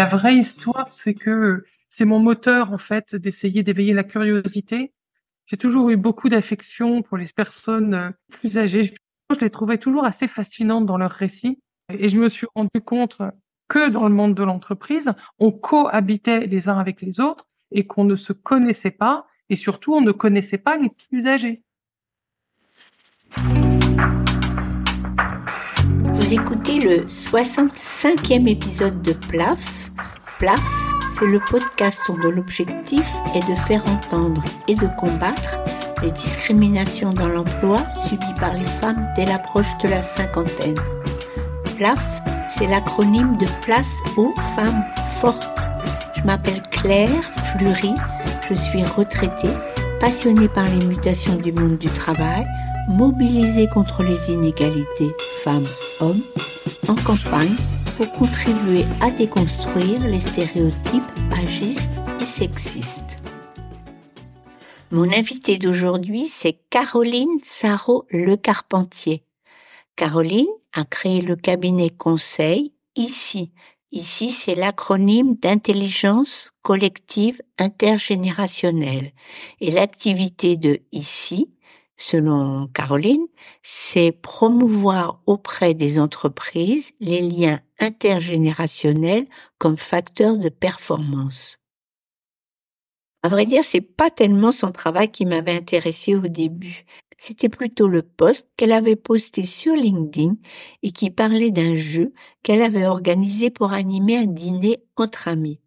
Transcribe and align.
La 0.00 0.06
vraie 0.06 0.34
histoire, 0.34 0.86
c'est 0.88 1.12
que 1.12 1.62
c'est 1.90 2.06
mon 2.06 2.20
moteur, 2.20 2.72
en 2.72 2.78
fait, 2.78 3.14
d'essayer 3.14 3.62
d'éveiller 3.62 3.92
la 3.92 4.02
curiosité. 4.02 4.94
J'ai 5.44 5.58
toujours 5.58 5.90
eu 5.90 5.98
beaucoup 5.98 6.30
d'affection 6.30 7.02
pour 7.02 7.18
les 7.18 7.26
personnes 7.26 7.92
euh, 7.92 8.10
plus 8.30 8.56
âgées. 8.56 8.94
Je 9.28 9.40
les 9.40 9.50
trouvais 9.50 9.76
toujours 9.76 10.06
assez 10.06 10.26
fascinantes 10.26 10.86
dans 10.86 10.96
leurs 10.96 11.10
récits. 11.10 11.60
Et 11.92 12.08
je 12.08 12.18
me 12.18 12.30
suis 12.30 12.46
rendu 12.54 12.80
compte 12.82 13.18
que 13.68 13.90
dans 13.90 14.08
le 14.08 14.14
monde 14.14 14.34
de 14.34 14.42
l'entreprise, 14.42 15.12
on 15.38 15.52
cohabitait 15.52 16.46
les 16.46 16.70
uns 16.70 16.78
avec 16.78 17.02
les 17.02 17.20
autres 17.20 17.46
et 17.70 17.86
qu'on 17.86 18.04
ne 18.04 18.16
se 18.16 18.32
connaissait 18.32 18.90
pas. 18.90 19.26
Et 19.50 19.54
surtout, 19.54 19.92
on 19.92 20.00
ne 20.00 20.12
connaissait 20.12 20.56
pas 20.56 20.78
les 20.78 20.88
plus 20.88 21.26
âgés. 21.26 21.62
Écoutez 26.32 26.78
le 26.78 27.06
65e 27.06 28.46
épisode 28.46 29.02
de 29.02 29.12
PLAF. 29.12 29.90
PLAF, 30.38 30.60
c'est 31.18 31.26
le 31.26 31.40
podcast 31.40 32.00
dont 32.06 32.30
l'objectif 32.30 33.04
est 33.34 33.50
de 33.50 33.54
faire 33.56 33.82
entendre 33.88 34.44
et 34.68 34.76
de 34.76 34.86
combattre 34.96 35.58
les 36.04 36.12
discriminations 36.12 37.12
dans 37.12 37.26
l'emploi 37.26 37.78
subies 38.06 38.34
par 38.38 38.54
les 38.54 38.64
femmes 38.64 39.08
dès 39.16 39.24
l'approche 39.24 39.76
de 39.82 39.88
la 39.88 40.02
cinquantaine. 40.02 40.78
PLAF, 41.76 42.20
c'est 42.48 42.68
l'acronyme 42.68 43.36
de 43.36 43.46
Place 43.62 43.98
aux 44.16 44.32
femmes 44.54 44.84
fortes. 45.20 45.50
Je 46.14 46.22
m'appelle 46.22 46.62
Claire 46.70 47.24
Fleury, 47.58 47.94
je 48.48 48.54
suis 48.54 48.84
retraitée, 48.84 49.54
passionnée 49.98 50.48
par 50.48 50.66
les 50.66 50.86
mutations 50.86 51.34
du 51.34 51.50
monde 51.50 51.78
du 51.78 51.88
travail, 51.88 52.46
mobilisée 52.86 53.66
contre 53.66 54.04
les 54.04 54.32
inégalités 54.32 55.12
en 56.00 56.94
campagne 57.04 57.56
pour 57.96 58.10
contribuer 58.12 58.84
à 59.00 59.10
déconstruire 59.10 60.00
les 60.06 60.20
stéréotypes 60.20 61.02
agistes 61.32 61.90
et 62.20 62.24
sexistes. 62.24 63.18
Mon 64.90 65.12
invité 65.12 65.58
d'aujourd'hui, 65.58 66.28
c'est 66.28 66.58
Caroline 66.70 67.38
Sarro-Le 67.44 68.36
Carpentier. 68.36 69.24
Caroline 69.94 70.48
a 70.72 70.84
créé 70.84 71.20
le 71.20 71.36
cabinet 71.36 71.90
conseil 71.90 72.72
ICI. 72.96 73.52
Ici, 73.92 74.30
c'est 74.30 74.54
l'acronyme 74.54 75.34
d'intelligence 75.34 76.52
collective 76.62 77.42
intergénérationnelle. 77.58 79.10
Et 79.60 79.70
l'activité 79.70 80.56
de 80.56 80.80
ICI, 80.92 81.48
selon 82.00 82.66
Caroline, 82.68 83.26
c'est 83.62 84.10
promouvoir 84.10 85.20
auprès 85.26 85.74
des 85.74 86.00
entreprises 86.00 86.92
les 86.98 87.20
liens 87.20 87.60
intergénérationnels 87.78 89.26
comme 89.58 89.76
facteur 89.76 90.38
de 90.38 90.48
performance. 90.48 91.58
À 93.22 93.28
vrai 93.28 93.44
dire, 93.44 93.62
c'est 93.64 93.82
pas 93.82 94.10
tellement 94.10 94.50
son 94.50 94.72
travail 94.72 95.10
qui 95.10 95.26
m'avait 95.26 95.54
intéressé 95.54 96.14
au 96.14 96.26
début. 96.26 96.86
C'était 97.18 97.50
plutôt 97.50 97.86
le 97.86 98.00
post 98.02 98.48
qu'elle 98.56 98.72
avait 98.72 98.96
posté 98.96 99.44
sur 99.44 99.74
LinkedIn 99.74 100.36
et 100.82 100.90
qui 100.90 101.10
parlait 101.10 101.50
d'un 101.50 101.74
jeu 101.74 102.14
qu'elle 102.42 102.62
avait 102.62 102.86
organisé 102.86 103.50
pour 103.50 103.72
animer 103.72 104.16
un 104.16 104.26
dîner 104.26 104.82
entre 104.96 105.28
amis. 105.28 105.60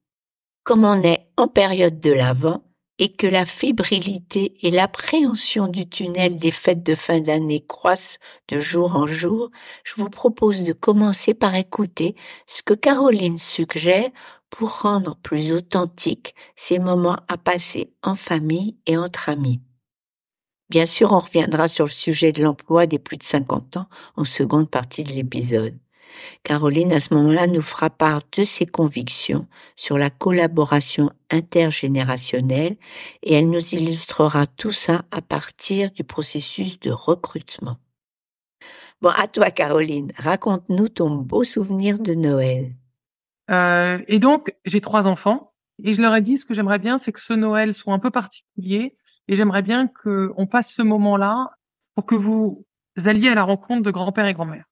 Comme 0.64 0.84
on 0.84 1.04
est 1.04 1.28
en 1.38 1.48
période 1.48 2.00
de 2.00 2.12
l'avant, 2.12 2.64
et 3.00 3.12
que 3.12 3.28
la 3.28 3.46
fébrilité 3.46 4.56
et 4.62 4.72
l'appréhension 4.72 5.68
du 5.68 5.90
tunnel 5.90 6.38
des 6.38 6.52
fêtes 6.52 6.84
de 6.84 6.96
fin 6.96 7.20
d'année 7.22 7.66
croissent 7.66 8.20
de 8.50 8.60
jour 8.60 8.96
en 8.96 9.08
jour, 9.08 9.50
je 9.84 9.96
vous 9.96 10.10
propose 10.10 10.64
de 10.64 10.74
commencer 10.74 11.34
par 11.34 11.56
écouter 11.56 12.16
ce 12.46 12.62
que 12.62 12.74
Caroline 12.74 13.40
suggère 13.40 14.10
pour 14.50 14.82
rendre 14.82 15.18
plus 15.24 15.52
authentique 15.52 16.36
ces 16.56 16.78
moments 16.80 17.18
à 17.28 17.38
passer 17.38 17.94
en 18.04 18.16
famille 18.16 18.78
et 18.86 18.98
entre 18.98 19.30
amis. 19.30 19.62
Bien 20.70 20.86
sûr, 20.86 21.12
on 21.12 21.20
reviendra 21.20 21.68
sur 21.68 21.86
le 21.86 21.92
sujet 21.92 22.32
de 22.32 22.44
l'emploi 22.44 22.88
des 22.88 23.00
plus 23.00 23.18
de 23.18 23.24
50 23.24 23.78
ans 23.78 23.88
en 24.16 24.24
seconde 24.24 24.70
partie 24.70 25.04
de 25.04 25.12
l'épisode. 25.12 25.78
Caroline, 26.44 26.94
à 26.94 27.00
ce 27.00 27.14
moment-là, 27.14 27.48
nous 27.48 27.62
fera 27.62 27.90
part 27.90 28.22
de 28.38 28.44
ses 28.44 28.66
convictions 28.66 29.48
sur 29.76 29.98
la 29.98 30.10
collaboration 30.10 31.12
intergénérationnelle 31.30 32.78
et 33.24 33.34
elle 33.34 33.50
nous 33.50 33.74
illustrera 33.74 34.48
tout 34.48 34.72
ça 34.72 35.04
à 35.12 35.22
partir 35.22 35.92
du 35.92 36.04
processus 36.04 36.80
de 36.80 36.92
recrutement. 36.92 37.78
Bon, 39.02 39.10
à 39.10 39.28
toi, 39.28 39.52
Caroline, 39.52 40.12
raconte-nous 40.18 40.90
ton 40.90 41.16
beau 41.16 41.44
souvenir 41.44 42.00
de 42.00 42.14
Noël. 42.14 42.74
Euh, 43.50 44.00
et 44.08 44.20
donc, 44.20 44.56
j'ai 44.66 44.80
trois 44.80 45.08
enfants 45.08 45.54
et 45.84 45.94
je 45.94 46.02
leur 46.02 46.16
ai 46.16 46.22
dit 46.22 46.38
ce 46.38 46.46
que 46.46 46.54
j'aimerais 46.54 46.80
bien, 46.80 46.98
c'est 46.98 47.12
que 47.12 47.20
ce 47.20 47.34
Noël 47.34 47.74
soit 47.74 47.94
un 47.94 48.00
peu 48.00 48.12
particulier 48.12 48.96
et 49.28 49.36
j'aimerais 49.36 49.62
bien 49.62 49.88
qu'on 49.88 50.48
passe 50.48 50.72
ce 50.72 50.82
moment-là 50.82 51.50
pour 51.96 52.06
que 52.06 52.16
vous 52.16 52.66
alliez 53.06 53.30
à 53.30 53.36
la 53.36 53.44
rencontre 53.44 53.82
de 53.82 53.92
grand-père 53.92 54.26
et 54.26 54.34
grand-mère 54.34 54.66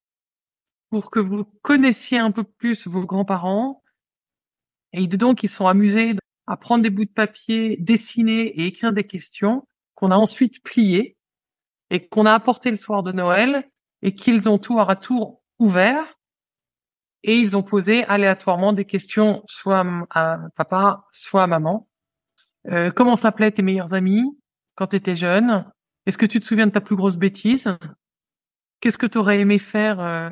pour 0.91 1.09
que 1.09 1.19
vous 1.19 1.45
connaissiez 1.63 2.19
un 2.19 2.31
peu 2.31 2.43
plus 2.43 2.85
vos 2.85 3.05
grands-parents. 3.05 3.81
Et 4.93 5.07
donc, 5.07 5.41
ils 5.41 5.47
sont 5.47 5.65
amusés 5.65 6.15
à 6.47 6.57
prendre 6.57 6.83
des 6.83 6.89
bouts 6.89 7.05
de 7.05 7.09
papier, 7.09 7.77
dessiner 7.77 8.41
et 8.41 8.67
écrire 8.67 8.91
des 8.91 9.05
questions 9.05 9.65
qu'on 9.95 10.11
a 10.11 10.17
ensuite 10.17 10.61
pliées 10.61 11.17
et 11.89 12.07
qu'on 12.07 12.25
a 12.25 12.33
apporté 12.33 12.69
le 12.69 12.75
soir 12.75 13.03
de 13.03 13.13
Noël 13.13 13.69
et 14.01 14.13
qu'ils 14.13 14.49
ont 14.49 14.57
tour 14.57 14.81
à 14.89 14.95
tour 14.97 15.41
ouvert 15.59 16.19
et 17.23 17.37
ils 17.37 17.55
ont 17.55 17.63
posé 17.63 18.03
aléatoirement 18.05 18.73
des 18.73 18.85
questions 18.85 19.43
soit 19.47 19.85
à 20.09 20.39
papa, 20.55 21.05
soit 21.11 21.43
à 21.43 21.47
maman. 21.47 21.87
Euh, 22.67 22.91
comment 22.91 23.15
s'appelaient 23.15 23.51
tes 23.51 23.61
meilleurs 23.61 23.93
amis 23.93 24.23
quand 24.75 24.87
tu 24.87 24.97
étais 24.97 25.15
jeune? 25.15 25.65
Est-ce 26.05 26.17
que 26.17 26.25
tu 26.25 26.39
te 26.39 26.45
souviens 26.45 26.67
de 26.67 26.71
ta 26.71 26.81
plus 26.81 26.95
grosse 26.95 27.17
bêtise? 27.17 27.77
Qu'est-ce 28.79 28.97
que 28.97 29.05
tu 29.05 29.19
aurais 29.19 29.39
aimé 29.39 29.59
faire 29.59 29.99
euh, 29.99 30.29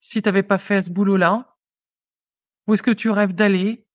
si 0.00 0.22
tu 0.22 0.28
n'avais 0.28 0.42
pas 0.42 0.58
fait 0.58 0.80
ce 0.82 0.90
boulot-là 0.90 1.56
Où 2.66 2.74
est-ce 2.74 2.82
que 2.82 2.90
tu 2.90 3.10
rêves 3.10 3.34
d'aller? 3.34 3.86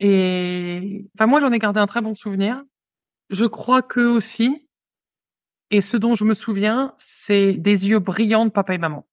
Et 0.00 1.06
enfin, 1.14 1.26
moi, 1.26 1.40
j'en 1.40 1.52
ai 1.52 1.58
gardé 1.58 1.80
un 1.80 1.86
très 1.86 2.00
bon 2.00 2.14
souvenir. 2.14 2.62
Je 3.30 3.44
crois 3.44 3.82
que 3.82 4.00
aussi, 4.00 4.68
et 5.70 5.80
ce 5.80 5.96
dont 5.96 6.14
je 6.14 6.24
me 6.24 6.34
souviens, 6.34 6.94
c'est 6.98 7.54
des 7.54 7.88
yeux 7.88 7.98
brillants 7.98 8.46
de 8.46 8.50
papa 8.50 8.74
et 8.74 8.78
maman. 8.78 9.06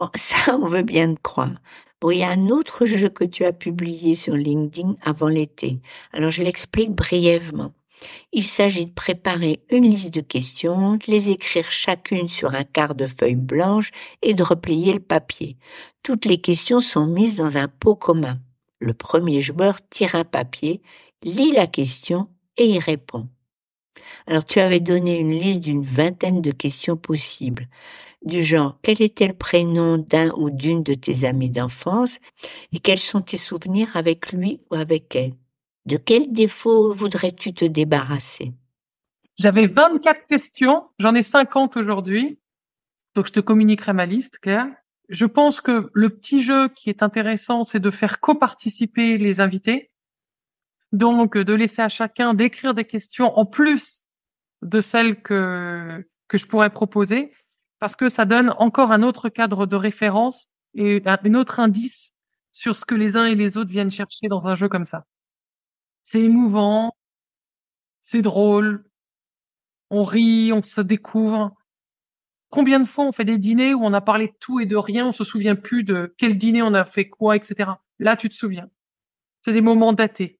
Oh, 0.00 0.08
ça, 0.14 0.56
on 0.58 0.66
veut 0.66 0.82
bien 0.82 1.14
te 1.14 1.20
croire. 1.20 1.54
Bon, 2.00 2.10
il 2.10 2.18
y 2.18 2.24
a 2.24 2.30
un 2.30 2.48
autre 2.48 2.84
jeu 2.86 3.08
que 3.08 3.24
tu 3.24 3.44
as 3.44 3.52
publié 3.52 4.14
sur 4.14 4.34
LinkedIn 4.34 4.96
avant 5.02 5.28
l'été. 5.28 5.80
Alors, 6.12 6.30
je 6.30 6.42
l'explique 6.42 6.90
brièvement. 6.90 7.72
Il 8.32 8.44
s'agit 8.44 8.86
de 8.86 8.92
préparer 8.92 9.62
une 9.70 9.88
liste 9.88 10.14
de 10.14 10.20
questions, 10.20 10.94
de 10.94 11.04
les 11.06 11.30
écrire 11.30 11.70
chacune 11.70 12.28
sur 12.28 12.54
un 12.54 12.64
quart 12.64 12.94
de 12.94 13.06
feuille 13.06 13.36
blanche 13.36 13.90
et 14.22 14.34
de 14.34 14.42
replier 14.42 14.92
le 14.92 15.00
papier. 15.00 15.56
Toutes 16.02 16.24
les 16.24 16.38
questions 16.38 16.80
sont 16.80 17.06
mises 17.06 17.36
dans 17.36 17.56
un 17.56 17.68
pot 17.68 17.96
commun. 17.96 18.38
Le 18.80 18.94
premier 18.94 19.40
joueur 19.40 19.78
tire 19.88 20.14
un 20.14 20.24
papier, 20.24 20.82
lit 21.22 21.52
la 21.52 21.66
question 21.66 22.28
et 22.56 22.66
y 22.66 22.78
répond. 22.78 23.28
Alors 24.26 24.44
tu 24.44 24.60
avais 24.60 24.80
donné 24.80 25.18
une 25.18 25.32
liste 25.32 25.60
d'une 25.60 25.82
vingtaine 25.82 26.42
de 26.42 26.50
questions 26.50 26.96
possibles, 26.96 27.68
du 28.24 28.42
genre 28.42 28.78
quel 28.82 29.00
était 29.02 29.28
le 29.28 29.34
prénom 29.34 29.98
d'un 29.98 30.30
ou 30.36 30.50
d'une 30.50 30.82
de 30.82 30.94
tes 30.94 31.24
amis 31.24 31.50
d'enfance 31.50 32.18
et 32.72 32.80
quels 32.80 32.98
sont 32.98 33.20
tes 33.20 33.36
souvenirs 33.36 33.96
avec 33.96 34.32
lui 34.32 34.60
ou 34.70 34.74
avec 34.74 35.14
elle? 35.14 35.34
De 35.86 35.96
quel 35.98 36.32
défaut 36.32 36.94
voudrais-tu 36.94 37.52
te 37.52 37.64
débarrasser? 37.64 38.54
J'avais 39.36 39.66
24 39.66 40.26
questions, 40.26 40.88
j'en 40.98 41.14
ai 41.14 41.22
50 41.22 41.76
aujourd'hui. 41.76 42.38
Donc 43.14 43.26
je 43.26 43.32
te 43.32 43.40
communiquerai 43.40 43.92
ma 43.92 44.06
liste, 44.06 44.38
Claire. 44.38 44.66
Je 45.08 45.26
pense 45.26 45.60
que 45.60 45.90
le 45.92 46.08
petit 46.08 46.42
jeu 46.42 46.68
qui 46.68 46.88
est 46.88 47.02
intéressant, 47.02 47.64
c'est 47.64 47.80
de 47.80 47.90
faire 47.90 48.20
coparticiper 48.20 49.18
les 49.18 49.40
invités. 49.40 49.90
Donc 50.92 51.36
de 51.36 51.52
laisser 51.52 51.82
à 51.82 51.88
chacun 51.88 52.32
d'écrire 52.32 52.72
des 52.72 52.84
questions 52.84 53.36
en 53.38 53.44
plus 53.44 54.04
de 54.62 54.80
celles 54.80 55.20
que 55.20 56.06
que 56.28 56.38
je 56.38 56.46
pourrais 56.46 56.70
proposer 56.70 57.32
parce 57.78 57.96
que 57.96 58.08
ça 58.08 58.24
donne 58.24 58.54
encore 58.58 58.92
un 58.92 59.02
autre 59.02 59.28
cadre 59.28 59.66
de 59.66 59.76
référence 59.76 60.48
et 60.72 61.02
un 61.04 61.34
autre 61.34 61.60
indice 61.60 62.14
sur 62.50 62.74
ce 62.74 62.86
que 62.86 62.94
les 62.94 63.16
uns 63.16 63.26
et 63.26 63.34
les 63.34 63.58
autres 63.58 63.70
viennent 63.70 63.90
chercher 63.90 64.28
dans 64.28 64.48
un 64.48 64.54
jeu 64.54 64.68
comme 64.68 64.86
ça 64.86 65.04
c'est 66.04 66.22
émouvant, 66.22 66.94
c'est 68.02 68.22
drôle, 68.22 68.84
on 69.90 70.04
rit, 70.04 70.52
on 70.52 70.62
se 70.62 70.80
découvre. 70.80 71.52
Combien 72.50 72.78
de 72.78 72.84
fois 72.86 73.06
on 73.06 73.12
fait 73.12 73.24
des 73.24 73.38
dîners 73.38 73.74
où 73.74 73.84
on 73.84 73.92
a 73.92 74.00
parlé 74.00 74.28
de 74.28 74.34
tout 74.38 74.60
et 74.60 74.66
de 74.66 74.76
rien, 74.76 75.08
on 75.08 75.12
se 75.12 75.24
souvient 75.24 75.56
plus 75.56 75.82
de 75.82 76.14
quel 76.18 76.38
dîner 76.38 76.62
on 76.62 76.74
a 76.74 76.84
fait 76.84 77.08
quoi, 77.08 77.34
etc. 77.34 77.70
Là, 77.98 78.16
tu 78.16 78.28
te 78.28 78.34
souviens. 78.34 78.70
C'est 79.44 79.52
des 79.52 79.60
moments 79.60 79.92
datés. 79.92 80.38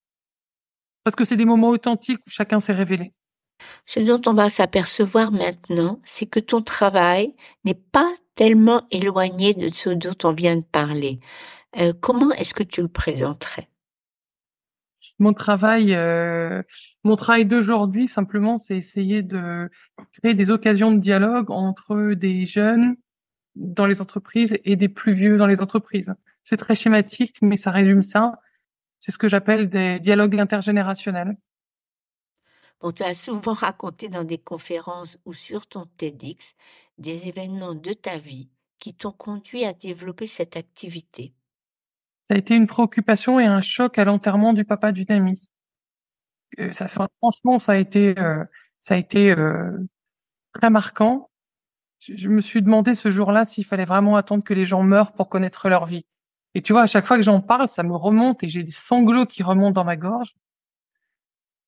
Parce 1.02 1.16
que 1.16 1.24
c'est 1.24 1.36
des 1.36 1.44
moments 1.44 1.70
authentiques 1.70 2.20
où 2.26 2.30
chacun 2.30 2.60
s'est 2.60 2.72
révélé. 2.72 3.12
Ce 3.86 4.00
dont 4.00 4.20
on 4.26 4.34
va 4.34 4.50
s'apercevoir 4.50 5.32
maintenant, 5.32 6.00
c'est 6.04 6.26
que 6.26 6.40
ton 6.40 6.62
travail 6.62 7.34
n'est 7.64 7.74
pas 7.74 8.12
tellement 8.34 8.86
éloigné 8.90 9.54
de 9.54 9.70
ce 9.70 9.90
dont 9.90 10.16
on 10.24 10.32
vient 10.32 10.56
de 10.56 10.62
parler. 10.62 11.20
Euh, 11.78 11.92
comment 11.98 12.32
est-ce 12.32 12.54
que 12.54 12.62
tu 12.62 12.82
le 12.82 12.88
présenterais? 12.88 13.68
Mon 15.18 15.32
travail, 15.32 15.94
euh, 15.94 16.62
mon 17.04 17.16
travail 17.16 17.46
d'aujourd'hui, 17.46 18.08
simplement, 18.08 18.58
c'est 18.58 18.76
essayer 18.76 19.22
de 19.22 19.70
créer 20.12 20.34
des 20.34 20.50
occasions 20.50 20.92
de 20.92 20.98
dialogue 20.98 21.50
entre 21.50 22.14
des 22.14 22.46
jeunes 22.46 22.96
dans 23.54 23.86
les 23.86 24.00
entreprises 24.00 24.58
et 24.64 24.76
des 24.76 24.88
plus 24.88 25.14
vieux 25.14 25.36
dans 25.36 25.46
les 25.46 25.62
entreprises. 25.62 26.14
C'est 26.42 26.56
très 26.56 26.74
schématique, 26.74 27.38
mais 27.42 27.56
ça 27.56 27.70
résume 27.70 28.02
ça. 28.02 28.40
C'est 29.00 29.12
ce 29.12 29.18
que 29.18 29.28
j'appelle 29.28 29.68
des 29.68 30.00
dialogues 30.00 30.38
intergénérationnels. 30.38 31.36
Bon, 32.80 32.92
tu 32.92 33.02
as 33.02 33.14
souvent 33.14 33.54
raconté 33.54 34.08
dans 34.08 34.24
des 34.24 34.38
conférences 34.38 35.18
ou 35.24 35.32
sur 35.32 35.66
ton 35.66 35.86
TEDx 35.96 36.54
des 36.98 37.28
événements 37.28 37.74
de 37.74 37.92
ta 37.92 38.18
vie 38.18 38.50
qui 38.78 38.94
t'ont 38.94 39.12
conduit 39.12 39.64
à 39.64 39.72
développer 39.72 40.26
cette 40.26 40.56
activité. 40.56 41.32
Ça 42.28 42.36
a 42.36 42.38
été 42.38 42.54
une 42.54 42.66
préoccupation 42.66 43.38
et 43.38 43.46
un 43.46 43.60
choc 43.60 43.98
à 43.98 44.04
l'enterrement 44.04 44.52
du 44.52 44.64
papa 44.64 44.92
d'une 44.92 45.10
amie. 45.10 45.42
Euh, 46.60 46.72
ça 46.72 46.88
franchement, 46.88 47.58
ça 47.58 47.72
a 47.72 47.76
été, 47.76 48.18
euh, 48.18 48.44
ça 48.80 48.94
a 48.94 48.96
été 48.96 49.30
euh, 49.30 49.76
très 50.52 50.70
marquant. 50.70 51.30
Je, 51.98 52.16
je, 52.16 52.28
me 52.28 52.40
suis 52.40 52.62
demandé 52.62 52.94
ce 52.94 53.10
jour-là 53.10 53.46
s'il 53.46 53.64
fallait 53.64 53.84
vraiment 53.84 54.16
attendre 54.16 54.44
que 54.44 54.54
les 54.54 54.64
gens 54.64 54.82
meurent 54.82 55.12
pour 55.12 55.28
connaître 55.28 55.68
leur 55.68 55.86
vie. 55.86 56.06
Et 56.54 56.62
tu 56.62 56.72
vois, 56.72 56.82
à 56.82 56.86
chaque 56.86 57.06
fois 57.06 57.16
que 57.16 57.22
j'en 57.22 57.40
parle, 57.40 57.68
ça 57.68 57.82
me 57.82 57.96
remonte 57.96 58.42
et 58.44 58.50
j'ai 58.50 58.62
des 58.62 58.72
sanglots 58.72 59.26
qui 59.26 59.42
remontent 59.42 59.72
dans 59.72 59.84
ma 59.84 59.96
gorge. 59.96 60.34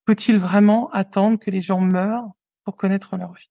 Peut-il 0.05 0.37
vraiment 0.39 0.89
attendre 0.91 1.37
que 1.37 1.51
les 1.51 1.61
gens 1.61 1.81
meurent 1.81 2.29
pour 2.63 2.77
connaître 2.77 3.17
leur 3.17 3.33
vie? 3.33 3.49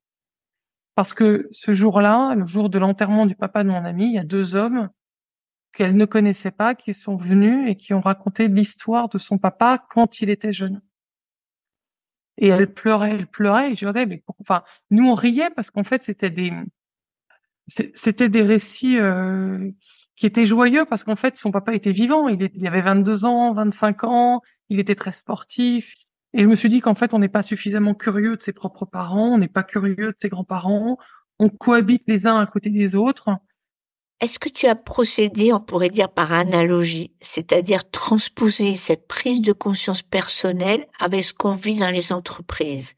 Parce 0.94 1.12
que 1.12 1.48
ce 1.52 1.74
jour-là, 1.74 2.34
le 2.34 2.46
jour 2.46 2.70
de 2.70 2.78
l'enterrement 2.78 3.26
du 3.26 3.36
papa 3.36 3.62
de 3.64 3.68
mon 3.68 3.84
amie, 3.84 4.06
il 4.06 4.14
y 4.14 4.18
a 4.18 4.24
deux 4.24 4.56
hommes 4.56 4.88
qu'elle 5.76 5.94
ne 5.94 6.06
connaissait 6.06 6.50
pas, 6.50 6.74
qui 6.74 6.94
sont 6.94 7.16
venus 7.16 7.68
et 7.68 7.76
qui 7.76 7.92
ont 7.92 8.00
raconté 8.00 8.48
l'histoire 8.48 9.10
de 9.10 9.18
son 9.18 9.36
papa 9.36 9.84
quand 9.90 10.22
il 10.22 10.30
était 10.30 10.54
jeune. 10.54 10.80
Et 12.38 12.48
elle 12.48 12.72
pleurait, 12.72 13.10
elle 13.10 13.26
pleurait, 13.26 13.72
et 13.72 13.76
je 13.76 13.86
mais 13.86 14.22
enfin, 14.40 14.64
nous 14.90 15.06
on 15.06 15.14
riait 15.14 15.50
parce 15.50 15.70
qu'en 15.70 15.84
fait 15.84 16.02
c'était 16.02 16.30
des, 16.30 16.50
c'était 17.66 18.30
des 18.30 18.42
récits 18.42 18.98
euh, 18.98 19.70
qui 20.16 20.24
étaient 20.24 20.46
joyeux 20.46 20.86
parce 20.86 21.04
qu'en 21.04 21.16
fait 21.16 21.36
son 21.36 21.50
papa 21.50 21.74
était 21.74 21.92
vivant, 21.92 22.28
il, 22.28 22.48
il 22.54 22.66
avait 22.66 22.80
22 22.80 23.26
ans, 23.26 23.52
25 23.52 24.04
ans, 24.04 24.40
il 24.70 24.80
était 24.80 24.94
très 24.94 25.12
sportif. 25.12 25.94
Et 26.32 26.42
je 26.42 26.48
me 26.48 26.54
suis 26.54 26.70
dit 26.70 26.80
qu'en 26.80 26.94
fait 26.94 27.12
on 27.12 27.18
n'est 27.18 27.28
pas 27.28 27.42
suffisamment 27.42 27.92
curieux 27.92 28.38
de 28.38 28.42
ses 28.42 28.54
propres 28.54 28.86
parents, 28.86 29.34
on 29.34 29.38
n'est 29.38 29.46
pas 29.46 29.62
curieux 29.62 30.12
de 30.12 30.16
ses 30.16 30.30
grands-parents, 30.30 30.96
on 31.38 31.50
cohabite 31.50 32.04
les 32.06 32.26
uns 32.26 32.38
à 32.38 32.46
côté 32.46 32.70
des 32.70 32.96
autres. 32.96 33.28
Est-ce 34.20 34.38
que 34.38 34.48
tu 34.48 34.66
as 34.66 34.74
procédé, 34.76 35.52
on 35.52 35.60
pourrait 35.60 35.90
dire 35.90 36.10
par 36.10 36.32
analogie, 36.32 37.12
c'est-à-dire 37.20 37.90
transposer 37.90 38.74
cette 38.74 39.06
prise 39.06 39.42
de 39.42 39.52
conscience 39.52 40.02
personnelle 40.02 40.86
avec 40.98 41.24
ce 41.24 41.34
qu'on 41.34 41.54
vit 41.54 41.78
dans 41.78 41.90
les 41.90 42.12
entreprises? 42.12 42.94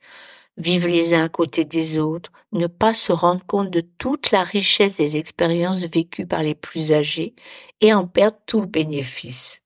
Vivre 0.57 0.89
les 0.89 1.15
uns 1.15 1.25
à 1.25 1.29
côté 1.29 1.65
des 1.65 1.99
autres, 1.99 2.31
ne 2.53 2.69
pas 2.69 2.95
se 2.95 3.13
rendre 3.13 3.45
compte 3.47 3.71
de 3.71 3.81
toute 3.81 4.31
la 4.31 4.45
richesse 4.45 4.97
des 4.97 5.17
expériences 5.17 5.81
vécues 5.81 6.27
par 6.27 6.43
les 6.43 6.55
plus 6.55 6.93
âgés 6.93 7.35
et 7.81 7.93
en 7.93 8.07
perdre 8.07 8.39
tout 8.47 8.61
le 8.61 8.67
bénéfice? 8.67 9.61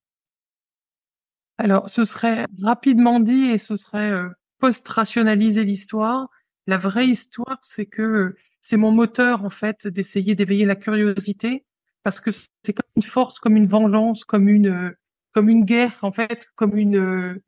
Alors, 1.59 1.89
ce 1.89 2.05
serait 2.05 2.47
rapidement 2.63 3.21
dit 3.21 3.47
et 3.47 3.59
ce 3.59 3.77
serait 3.77 4.11
euh, 4.11 4.29
post-rationaliser 4.59 5.65
l'histoire. 5.65 6.29
La 6.67 6.79
vraie 6.79 7.09
histoire, 7.09 7.59
c'est 7.63 7.87
que 7.87 8.35
c'est 8.63 8.77
mon 8.77 8.93
moteur 8.93 9.45
en 9.45 9.51
fait 9.51 9.87
d'essayer 9.87 10.35
d'éveiller 10.35 10.65
la 10.65 10.77
curiosité 10.77 11.67
parce 12.05 12.21
que 12.21 12.31
c'est 12.31 12.73
comme 12.73 12.91
une 12.97 13.03
force, 13.03 13.39
comme 13.39 13.57
une 13.57 13.67
vengeance, 13.67 14.25
comme 14.25 14.49
une 14.49 14.95
comme 15.33 15.49
une 15.49 15.65
guerre 15.65 15.99
en 16.03 16.13
fait, 16.13 16.49
comme 16.55 16.77
une 16.77 17.41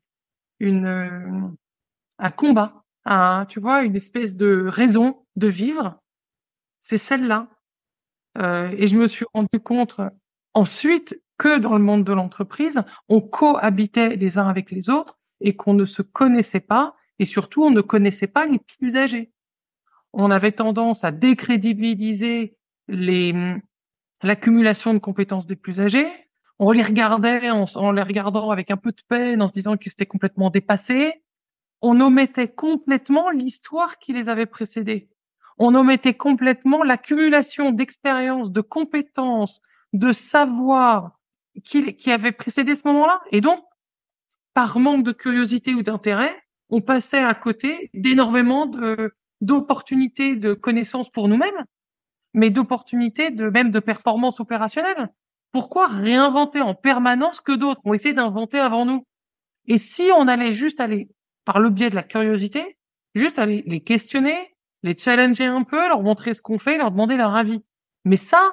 une 0.61 1.57
un 2.19 2.31
combat, 2.31 2.85
un, 3.05 3.47
tu 3.47 3.61
vois, 3.61 3.83
une 3.83 3.97
espèce 3.97 4.37
de 4.37 4.67
raison 4.69 5.25
de 5.37 5.49
vivre. 5.49 6.01
C'est 6.81 6.99
celle-là. 6.99 7.49
Euh, 8.39 8.75
et 8.77 8.87
je 8.87 8.97
me 8.97 9.07
suis 9.09 9.27
rendu 9.33 9.61
compte 9.63 9.97
ensuite 10.55 11.21
que 11.39 11.59
dans 11.59 11.75
le 11.75 11.85
monde 11.85 12.05
de 12.05 12.13
l'entreprise, 12.13 12.83
on 13.09 13.21
cohabitait 13.21 14.17
les 14.17 14.39
uns 14.39 14.49
avec 14.49 14.71
les 14.71 14.91
autres 14.91 15.19
et 15.41 15.57
qu'on 15.57 15.75
ne 15.75 15.85
se 15.85 16.03
connaissait 16.03 16.61
pas 16.61 16.97
et 17.19 17.25
surtout 17.25 17.65
on 17.65 17.71
ne 17.71 17.81
connaissait 17.81 18.27
pas 18.27 18.47
les 18.47 18.59
plus 18.59 18.97
âgés 18.97 19.31
on 20.17 20.31
avait 20.31 20.53
tendance 20.53 21.05
à 21.05 21.11
décrédibiliser 21.11 22.57
l'accumulation 24.23 24.95
de 24.95 24.99
compétences 24.99 25.47
des 25.47 25.57
plus 25.57 25.81
âgés. 25.81 26.07
On 26.59 26.71
les 26.71 26.83
regardait 26.83 27.51
en, 27.51 27.93
les 27.93 28.03
regardant 28.03 28.51
avec 28.51 28.71
un 28.71 28.77
peu 28.77 28.93
de 28.93 29.03
peine, 29.09 29.43
en 29.43 29.49
se 29.49 29.53
disant 29.53 29.77
qu'ils 29.77 29.93
étaient 29.93 30.07
complètement 30.07 30.51
dépassés. 30.51 31.25
On 31.83 32.01
omettait 32.01 32.49
complètement 32.49 33.31
l'histoire 33.31 33.99
qui 33.99 34.13
les 34.13 34.29
avait 34.29 34.47
précédés. 34.47 35.11
On 35.59 35.75
omettait 35.75 36.15
complètement 36.15 36.85
l'accumulation 36.85 37.73
d'expériences, 37.73 38.53
de 38.53 38.61
compétences, 38.61 39.61
de 39.93 40.13
savoir 40.13 41.19
qui, 41.65 41.95
qui 41.97 42.11
avait 42.11 42.33
précédé 42.33 42.77
ce 42.77 42.87
moment-là. 42.87 43.21
Et 43.33 43.41
donc, 43.41 43.63
par 44.55 44.79
manque 44.79 45.05
de 45.05 45.13
curiosité 45.13 45.75
ou 45.75 45.83
d'intérêt, 45.83 46.35
on 46.71 46.81
passait 46.81 47.23
à 47.23 47.35
côté 47.35 47.91
d'énormément 47.95 48.67
de, 48.67 49.13
d'opportunités 49.45 50.37
de 50.37 50.55
connaissances 50.55 51.11
pour 51.11 51.29
nous-mêmes, 51.29 51.65
mais 52.33 52.51
d'opportunités 52.51 53.31
de 53.31 53.49
même 53.49 53.71
de 53.71 53.81
performance 53.81 54.41
opérationnelle. 54.41 55.13
Pourquoi 55.53 55.87
réinventer 55.87 56.61
en 56.61 56.75
permanence 56.75 57.41
que 57.41 57.53
d'autres? 57.53 57.81
Ont 57.85 57.95
essayé 57.95 58.15
d'inventer 58.15 58.59
avant 58.59 58.85
nous 58.85 59.07
Et 59.67 59.79
si 59.79 60.11
on 60.17 60.27
allait 60.27 60.53
juste 60.53 60.81
aller 60.81 61.09
par 61.45 61.61
le 61.61 61.71
biais 61.71 61.91
de 61.91 61.95
la 61.95 62.03
curiosité, 62.03 62.79
juste 63.15 63.39
aller 63.39 63.63
les 63.67 63.81
questionner, 63.81 64.57
les 64.83 64.97
challenger 64.97 65.47
un 65.47 65.63
peu, 65.63 65.89
leur 65.89 66.03
montrer 66.03 66.35
ce 66.35 66.43
qu'on 66.43 66.59
fait, 66.59 66.77
leur 66.77 66.91
demander 66.91 67.17
leur 67.17 67.35
avis. 67.35 67.63
Mais 68.05 68.17
ça, 68.17 68.53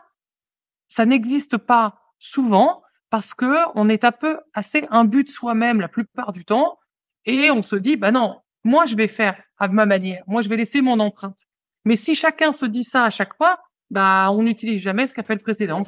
ça 0.88 1.06
n'existe 1.06 1.58
pas 1.58 2.00
souvent 2.20 2.84
parce 3.10 3.34
que 3.34 3.56
on 3.76 3.90
est 3.90 4.04
un 4.04 4.12
peu 4.12 4.40
assez 4.54 4.86
imbu 4.92 5.24
de 5.24 5.30
soi-même 5.30 5.82
la 5.82 5.88
plupart 5.88 6.34
du 6.34 6.46
temps 6.46 6.78
et 7.26 7.50
on 7.52 7.62
se 7.62 7.76
dit 7.76 7.98
bah 7.98 8.12
non, 8.12 8.42
moi, 8.64 8.86
je 8.86 8.96
vais 8.96 9.08
faire 9.08 9.42
à 9.58 9.68
ma 9.68 9.86
manière. 9.86 10.24
Moi, 10.28 10.42
je 10.42 10.50
vais 10.50 10.58
laisser 10.58 10.82
mon 10.82 11.00
empreinte. 11.00 11.48
Mais 11.86 11.96
si 11.96 12.14
chacun 12.14 12.52
se 12.52 12.66
dit 12.66 12.84
ça 12.84 13.06
à 13.06 13.10
chaque 13.10 13.36
fois, 13.36 13.58
bah, 13.90 14.30
on 14.32 14.44
n'utilise 14.44 14.82
jamais 14.82 15.08
ce 15.08 15.16
qu'a 15.16 15.24
fait 15.24 15.34
le 15.34 15.42
précédent. 15.42 15.84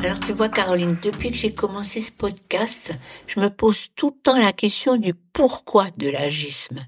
Alors 0.00 0.20
tu 0.20 0.32
vois 0.32 0.48
Caroline, 0.48 0.96
depuis 1.02 1.30
que 1.30 1.36
j'ai 1.36 1.52
commencé 1.52 2.00
ce 2.00 2.10
podcast, 2.10 2.92
je 3.26 3.40
me 3.40 3.50
pose 3.50 3.88
tout 3.94 4.14
le 4.16 4.22
temps 4.22 4.38
la 4.38 4.52
question 4.52 4.96
du 4.96 5.12
pourquoi 5.12 5.88
de 5.96 6.08
l'agisme. 6.08 6.78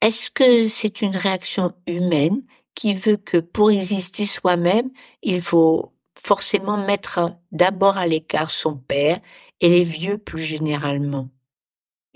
Est-ce 0.00 0.30
que 0.30 0.66
c'est 0.66 1.00
une 1.00 1.16
réaction 1.16 1.72
humaine 1.86 2.42
qui 2.74 2.94
veut 2.94 3.16
que 3.16 3.38
pour 3.38 3.70
exister 3.70 4.24
soi-même, 4.24 4.90
il 5.22 5.42
faut 5.42 5.92
forcément 6.20 6.84
mettre 6.84 7.36
d'abord 7.52 7.96
à 7.98 8.06
l'écart 8.06 8.50
son 8.50 8.76
père 8.76 9.20
et 9.60 9.68
les 9.68 9.84
vieux 9.84 10.18
plus 10.18 10.42
généralement. 10.42 11.30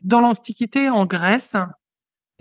Dans 0.03 0.21
l'Antiquité, 0.21 0.89
en 0.91 1.07
Grèce, 1.07 1.57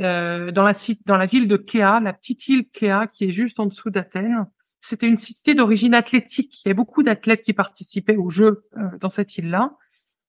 euh, 0.01 0.51
dans, 0.51 0.63
la, 0.63 0.73
dans 1.05 1.17
la 1.17 1.25
ville 1.25 1.47
de 1.47 1.57
Kea, 1.57 1.99
la 2.01 2.13
petite 2.13 2.47
île 2.47 2.67
Kea 2.69 3.07
qui 3.11 3.25
est 3.25 3.31
juste 3.31 3.59
en 3.59 3.67
dessous 3.67 3.89
d'Athènes, 3.89 4.47
c'était 4.81 5.07
une 5.07 5.17
cité 5.17 5.53
d'origine 5.53 5.93
athlétique. 5.93 6.61
Il 6.61 6.67
y 6.67 6.69
avait 6.69 6.75
beaucoup 6.75 7.03
d'athlètes 7.03 7.43
qui 7.43 7.53
participaient 7.53 8.17
aux 8.17 8.31
Jeux 8.31 8.65
euh, 8.77 8.97
dans 8.99 9.11
cette 9.11 9.37
île-là. 9.37 9.77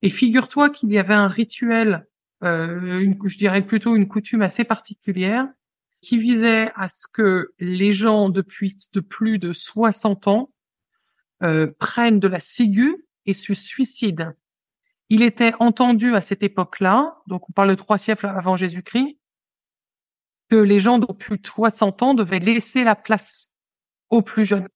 Et 0.02 0.10
figure-toi 0.10 0.68
qu'il 0.68 0.92
y 0.92 0.98
avait 0.98 1.14
un 1.14 1.28
rituel, 1.28 2.06
euh, 2.44 3.00
une, 3.00 3.16
je 3.24 3.38
dirais 3.38 3.64
plutôt 3.64 3.96
une 3.96 4.08
coutume 4.08 4.42
assez 4.42 4.64
particulière, 4.64 5.48
qui 6.02 6.18
visait 6.18 6.70
à 6.74 6.88
ce 6.88 7.06
que 7.10 7.52
les 7.58 7.92
gens 7.92 8.28
depuis 8.28 8.76
de 8.92 9.00
plus 9.00 9.38
de 9.38 9.52
60 9.52 10.28
ans 10.28 10.50
euh, 11.42 11.72
prennent 11.78 12.20
de 12.20 12.28
la 12.28 12.40
ciguë 12.40 13.06
et 13.26 13.34
se 13.34 13.54
suicident. 13.54 14.32
Il 15.08 15.22
était 15.22 15.52
entendu 15.60 16.14
à 16.14 16.20
cette 16.20 16.42
époque-là, 16.42 17.16
donc 17.26 17.48
on 17.48 17.52
parle 17.52 17.70
de 17.70 17.74
trois 17.74 17.98
siècles 17.98 18.26
avant 18.26 18.56
Jésus-Christ, 18.56 19.18
que 20.48 20.56
les 20.56 20.80
gens 20.80 20.98
de 20.98 21.06
plus 21.06 21.38
de 21.38 21.46
60 21.46 22.02
ans 22.02 22.14
devaient 22.14 22.38
laisser 22.38 22.84
la 22.84 22.94
place 22.94 23.50
aux 24.10 24.22
plus 24.22 24.44
jeunes. 24.44 24.68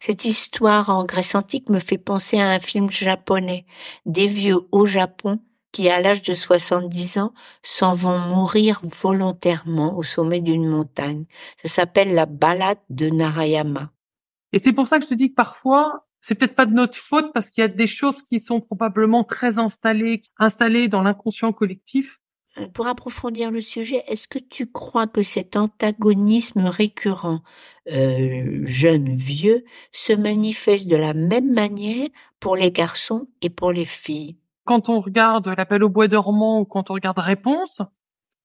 Cette 0.00 0.24
histoire 0.24 0.90
en 0.90 1.04
Grèce 1.04 1.34
antique 1.34 1.68
me 1.68 1.78
fait 1.78 1.98
penser 1.98 2.40
à 2.40 2.50
un 2.50 2.58
film 2.58 2.90
japonais, 2.90 3.66
des 4.06 4.26
vieux 4.26 4.60
au 4.72 4.86
Japon 4.86 5.40
qui, 5.72 5.88
à 5.88 6.00
l'âge 6.00 6.22
de 6.22 6.32
70 6.32 7.18
ans, 7.18 7.32
s'en 7.62 7.94
vont 7.94 8.18
mourir 8.18 8.80
volontairement 8.82 9.96
au 9.96 10.02
sommet 10.02 10.40
d'une 10.40 10.66
montagne. 10.66 11.26
Ça 11.62 11.68
s'appelle 11.68 12.14
la 12.14 12.26
balade 12.26 12.80
de 12.90 13.08
Narayama. 13.10 13.92
Et 14.52 14.58
c'est 14.58 14.72
pour 14.72 14.86
ça 14.86 14.98
que 14.98 15.04
je 15.04 15.08
te 15.10 15.14
dis 15.14 15.30
que 15.30 15.34
parfois, 15.34 16.06
c'est 16.20 16.34
peut-être 16.34 16.54
pas 16.54 16.66
de 16.66 16.74
notre 16.74 16.98
faute 16.98 17.32
parce 17.32 17.50
qu'il 17.50 17.62
y 17.62 17.64
a 17.64 17.68
des 17.68 17.86
choses 17.86 18.22
qui 18.22 18.40
sont 18.40 18.60
probablement 18.60 19.24
très 19.24 19.58
installées, 19.58 20.22
installées 20.38 20.88
dans 20.88 21.02
l'inconscient 21.02 21.52
collectif. 21.52 22.20
Euh, 22.58 22.66
pour 22.68 22.86
approfondir 22.86 23.50
le 23.50 23.60
sujet, 23.60 24.02
est-ce 24.08 24.26
que 24.26 24.38
tu 24.38 24.70
crois 24.70 25.06
que 25.06 25.22
cet 25.22 25.56
antagonisme 25.56 26.66
récurrent 26.66 27.42
euh, 27.90 28.62
jeune-vieux 28.64 29.64
se 29.92 30.12
manifeste 30.12 30.88
de 30.88 30.96
la 30.96 31.14
même 31.14 31.52
manière 31.52 32.08
pour 32.40 32.56
les 32.56 32.72
garçons 32.72 33.28
et 33.42 33.50
pour 33.50 33.72
les 33.72 33.84
filles? 33.84 34.38
Quand 34.64 34.88
on 34.88 35.00
regarde 35.00 35.48
l'appel 35.48 35.82
au 35.84 35.88
bois 35.88 36.08
dormant 36.08 36.60
ou 36.60 36.64
quand 36.64 36.90
on 36.90 36.94
regarde 36.94 37.18
Réponse, 37.18 37.80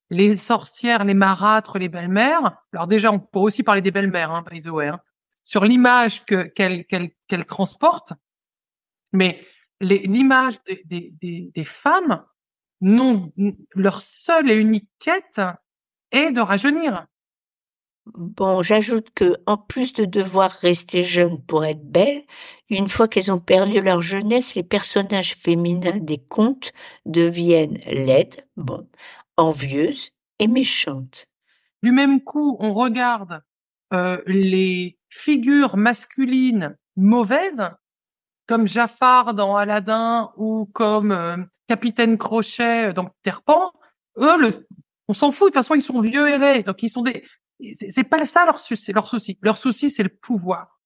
les 0.09 0.35
sorcières, 0.35 1.03
les 1.05 1.13
marâtres, 1.13 1.79
les 1.79 1.89
belles-mères, 1.89 2.61
alors 2.71 2.87
déjà 2.87 3.11
on 3.11 3.19
peut 3.19 3.39
aussi 3.39 3.63
parler 3.63 3.81
des 3.81 3.91
belles-mères, 3.91 4.31
hein, 4.31 4.43
by 4.49 4.61
the 4.61 4.67
way, 4.67 4.87
hein, 4.87 4.99
sur 5.43 5.65
l'image 5.65 6.25
que 6.25 6.43
qu'elles 6.43 6.85
qu'elles 6.85 7.45
transportent, 7.45 8.13
mais 9.11 9.45
l'image 9.81 10.63
des, 10.63 10.81
des, 10.85 11.13
des, 11.21 11.51
des 11.53 11.63
femmes 11.63 12.23
non, 12.81 13.31
leur 13.75 14.01
seule 14.01 14.51
et 14.51 14.55
unique 14.55 14.89
quête 14.99 15.41
est 16.11 16.31
de 16.31 16.41
rajeunir. 16.41 17.07
Bon, 18.05 18.61
j'ajoute 18.61 19.11
que, 19.15 19.37
en 19.45 19.55
plus 19.55 19.93
de 19.93 20.03
devoir 20.03 20.51
rester 20.51 21.03
jeunes 21.03 21.41
pour 21.41 21.63
être 21.63 21.89
belles, 21.89 22.23
une 22.69 22.89
fois 22.89 23.07
qu'elles 23.07 23.31
ont 23.31 23.39
perdu 23.39 23.79
leur 23.79 24.01
jeunesse, 24.01 24.55
les 24.55 24.63
personnages 24.63 25.35
féminins 25.35 25.97
des 25.99 26.17
contes 26.17 26.73
deviennent 27.05 27.79
laides, 27.85 28.45
bon, 28.57 28.89
envieuses 29.37 30.11
et 30.39 30.47
méchantes. 30.49 31.27
Du 31.81 31.93
même 31.93 32.21
coup, 32.21 32.57
on 32.59 32.73
regarde 32.73 33.41
euh, 33.93 34.21
les 34.25 34.97
figures 35.09 35.77
masculines 35.77 36.75
mauvaises, 36.95 37.69
comme 38.47 38.67
Jafar 38.67 39.33
dans 39.33 39.55
Aladdin 39.55 40.31
ou 40.37 40.69
comme 40.73 41.11
euh, 41.11 41.37
Capitaine 41.67 42.17
Crochet 42.17 42.93
dans 42.93 43.05
Peter 43.05 43.37
eux, 44.17 44.67
on 45.07 45.13
s'en 45.13 45.31
fout. 45.31 45.47
De 45.47 45.47
toute 45.47 45.53
façon, 45.55 45.75
ils 45.75 45.81
sont 45.81 46.01
vieux 46.01 46.29
et 46.29 46.37
laids. 46.37 46.63
Donc, 46.63 46.83
ils 46.83 46.89
sont 46.89 47.01
des, 47.01 47.23
c'est 47.73 48.03
pas 48.03 48.25
ça 48.25 48.45
leur, 48.45 48.57
leur 48.93 49.07
souci. 49.07 49.37
Leur 49.41 49.57
souci, 49.57 49.89
c'est 49.89 50.03
le 50.03 50.09
pouvoir. 50.09 50.79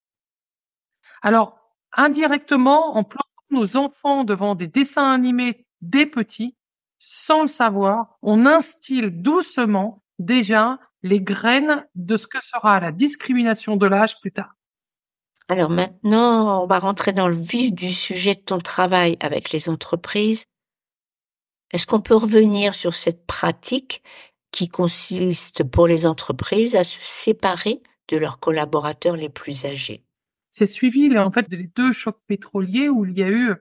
Alors, 1.21 1.59
indirectement, 1.93 2.95
en 2.95 3.03
plantant 3.03 3.23
nos 3.49 3.77
enfants 3.77 4.23
devant 4.23 4.55
des 4.55 4.67
dessins 4.67 5.11
animés 5.11 5.65
des 5.81 6.05
petits, 6.05 6.55
sans 6.99 7.43
le 7.43 7.47
savoir, 7.47 8.17
on 8.21 8.45
instille 8.45 9.11
doucement 9.11 10.03
déjà 10.19 10.79
les 11.07 11.21
graines 11.21 11.85
de 11.95 12.17
ce 12.17 12.27
que 12.27 12.43
sera 12.43 12.79
la 12.79 12.91
discrimination 12.91 13.75
de 13.75 13.87
l'âge 13.87 14.19
plus 14.19 14.31
tard. 14.31 14.53
Alors 15.49 15.69
maintenant, 15.69 16.63
on 16.63 16.67
va 16.67 16.79
rentrer 16.79 17.13
dans 17.13 17.29
le 17.29 17.35
vif 17.35 17.73
du 17.73 17.89
sujet 17.93 18.35
de 18.35 18.41
ton 18.41 18.59
travail 18.59 19.17
avec 19.21 19.51
les 19.51 19.69
entreprises. 19.69 20.45
Est-ce 21.71 21.87
qu'on 21.87 22.01
peut 22.01 22.15
revenir 22.15 22.73
sur 22.73 22.93
cette 22.93 23.25
pratique 23.25 24.03
qui 24.51 24.67
consiste 24.67 25.63
pour 25.63 25.87
les 25.87 26.05
entreprises 26.05 26.75
à 26.75 26.83
se 26.83 26.99
séparer 27.01 27.81
de 28.09 28.17
leurs 28.17 28.39
collaborateurs 28.39 29.15
les 29.15 29.29
plus 29.29 29.65
âgés? 29.65 30.03
C'est 30.51 30.67
suivi 30.67 31.17
en 31.17 31.31
fait 31.31 31.49
des 31.49 31.67
deux 31.75 31.93
chocs 31.93 32.19
pétroliers 32.27 32.89
où 32.89 33.05
il 33.05 33.17
y 33.17 33.23
a 33.23 33.29
eu 33.29 33.51
un 33.51 33.57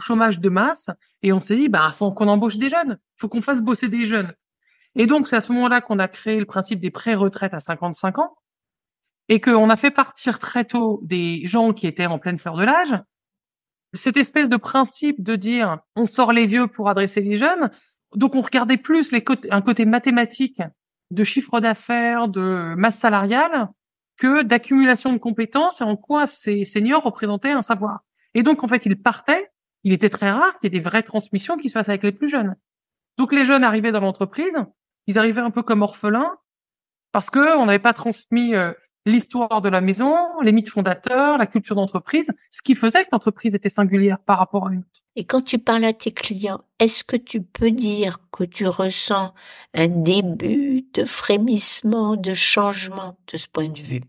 chômage 0.00 0.40
de 0.40 0.48
masse 0.48 0.90
et 1.22 1.32
on 1.32 1.40
s'est 1.40 1.56
dit 1.56 1.68
bah 1.68 1.92
faut 1.96 2.12
qu'on 2.12 2.28
embauche 2.28 2.56
des 2.56 2.70
jeunes, 2.70 2.98
faut 3.16 3.28
qu'on 3.28 3.40
fasse 3.42 3.60
bosser 3.60 3.88
des 3.88 4.06
jeunes. 4.06 4.32
Et 4.96 5.06
donc 5.06 5.28
c'est 5.28 5.36
à 5.36 5.40
ce 5.40 5.52
moment-là 5.52 5.80
qu'on 5.80 5.98
a 5.98 6.08
créé 6.08 6.38
le 6.38 6.46
principe 6.46 6.80
des 6.80 6.90
pré-retraites 6.90 7.54
à 7.54 7.60
55 7.60 8.18
ans 8.18 8.36
et 9.28 9.40
qu'on 9.40 9.70
a 9.70 9.76
fait 9.76 9.90
partir 9.90 10.38
très 10.38 10.64
tôt 10.64 11.00
des 11.02 11.46
gens 11.46 11.72
qui 11.72 11.86
étaient 11.86 12.06
en 12.06 12.18
pleine 12.18 12.38
fleur 12.38 12.56
de 12.56 12.64
l'âge 12.64 12.94
cette 13.94 14.16
espèce 14.16 14.48
de 14.48 14.56
principe 14.56 15.22
de 15.22 15.36
dire 15.36 15.78
on 15.96 16.06
sort 16.06 16.32
les 16.32 16.46
vieux 16.46 16.66
pour 16.66 16.88
adresser 16.88 17.20
les 17.20 17.36
jeunes, 17.36 17.70
donc 18.14 18.34
on 18.34 18.40
regardait 18.40 18.76
plus 18.76 19.12
les 19.12 19.24
un 19.50 19.62
côté 19.62 19.84
mathématique 19.84 20.62
de 21.10 21.24
chiffre 21.24 21.60
d'affaires, 21.60 22.28
de 22.28 22.74
masse 22.76 22.98
salariale, 22.98 23.68
que 24.16 24.42
d'accumulation 24.42 25.12
de 25.12 25.18
compétences 25.18 25.80
et 25.80 25.84
en 25.84 25.96
quoi 25.96 26.26
ces 26.26 26.64
seniors 26.64 27.02
représentaient 27.02 27.50
un 27.50 27.62
savoir. 27.62 28.00
Et 28.34 28.42
donc 28.42 28.62
en 28.62 28.68
fait 28.68 28.86
ils 28.86 29.00
partaient, 29.00 29.50
il 29.82 29.92
était 29.92 30.10
très 30.10 30.30
rare 30.30 30.58
qu'il 30.58 30.72
y 30.72 30.76
ait 30.76 30.78
des 30.78 30.84
vraies 30.84 31.02
transmissions 31.02 31.56
qui 31.56 31.68
se 31.68 31.74
fassent 31.74 31.88
avec 31.88 32.02
les 32.02 32.12
plus 32.12 32.28
jeunes. 32.28 32.56
Donc 33.18 33.32
les 33.32 33.44
jeunes 33.44 33.64
arrivaient 33.64 33.92
dans 33.92 34.00
l'entreprise, 34.00 34.52
ils 35.06 35.18
arrivaient 35.18 35.40
un 35.40 35.50
peu 35.50 35.62
comme 35.62 35.82
orphelins 35.82 36.36
parce 37.12 37.30
que 37.30 37.58
on 37.58 37.66
n'avait 37.66 37.78
pas 37.78 37.92
transmis 37.92 38.54
euh, 38.54 38.72
l'histoire 39.06 39.62
de 39.62 39.68
la 39.68 39.80
maison, 39.80 40.14
les 40.42 40.52
mythes 40.52 40.70
fondateurs, 40.70 41.38
la 41.38 41.46
culture 41.46 41.74
d'entreprise, 41.74 42.30
ce 42.50 42.62
qui 42.62 42.74
faisait 42.74 43.04
que 43.04 43.08
l'entreprise 43.12 43.54
était 43.54 43.68
singulière 43.68 44.18
par 44.18 44.38
rapport 44.38 44.68
à 44.68 44.72
une 44.72 44.80
autre. 44.80 45.02
Et 45.16 45.24
quand 45.24 45.42
tu 45.42 45.58
parles 45.58 45.84
à 45.84 45.92
tes 45.92 46.12
clients, 46.12 46.62
est-ce 46.78 47.02
que 47.02 47.16
tu 47.16 47.42
peux 47.42 47.72
dire 47.72 48.18
que 48.30 48.44
tu 48.44 48.66
ressens 48.66 49.34
un 49.74 49.88
début 49.88 50.86
de 50.94 51.04
frémissement, 51.04 52.16
de 52.16 52.34
changement 52.34 53.18
de 53.32 53.36
ce 53.36 53.48
point 53.48 53.68
de 53.68 53.80
vue? 53.80 54.02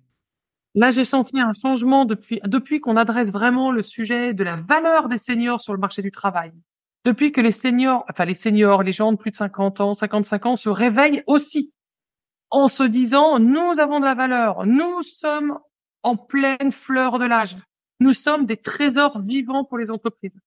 Là, 0.76 0.92
j'ai 0.92 1.04
senti 1.04 1.40
un 1.40 1.52
changement 1.54 2.06
depuis, 2.06 2.40
depuis 2.46 2.80
qu'on 2.80 2.96
adresse 2.96 3.32
vraiment 3.32 3.72
le 3.72 3.84
sujet 3.84 4.34
de 4.34 4.44
la 4.44 4.56
valeur 4.56 5.10
des 5.10 5.18
seniors 5.18 5.60
sur 5.60 5.74
le 5.74 5.80
marché 5.80 6.02
du 6.02 6.12
travail. 6.12 6.54
Depuis 7.04 7.32
que 7.32 7.42
les 7.42 7.52
seniors, 7.52 8.06
enfin 8.10 8.26
les 8.26 8.36
seniors, 8.36 8.84
les 8.84 8.94
gens 8.94 9.12
de 9.12 9.18
plus 9.18 9.32
de 9.32 9.36
50 9.36 9.82
ans, 9.82 9.96
55 9.96 10.46
ans 10.46 10.56
se 10.56 10.70
réveillent 10.70 11.24
aussi 11.26 11.74
en 12.52 12.68
se 12.68 12.84
disant 12.84 13.40
nous 13.40 13.80
avons 13.80 14.00
de 14.00 14.06
la 14.06 14.14
valeur, 14.14 14.66
nous 14.66 15.02
sommes 15.02 15.58
en 16.04 16.16
pleine 16.16 16.72
fleur 16.72 17.18
de 17.18 17.26
l'âge, 17.26 17.58
nous 18.00 18.14
sommes 18.14 18.46
des 18.46 18.58
trésors 18.58 19.20
vivants 19.22 19.66
pour 19.66 19.78
les 19.78 19.90
entreprises. 19.90 20.38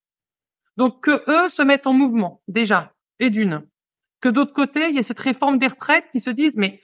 Donc 0.76 1.02
que 1.02 1.24
eux 1.28 1.48
se 1.48 1.62
mettent 1.62 1.86
en 1.86 1.92
mouvement 1.92 2.40
déjà 2.46 2.92
et 3.18 3.30
d'une, 3.30 3.66
que 4.20 4.28
d'autre 4.28 4.52
côté 4.52 4.88
il 4.88 4.94
y 4.94 4.98
a 4.98 5.02
cette 5.02 5.20
réforme 5.20 5.58
des 5.58 5.68
retraites 5.68 6.06
qui 6.12 6.20
se 6.20 6.30
disent 6.30 6.56
mais 6.56 6.80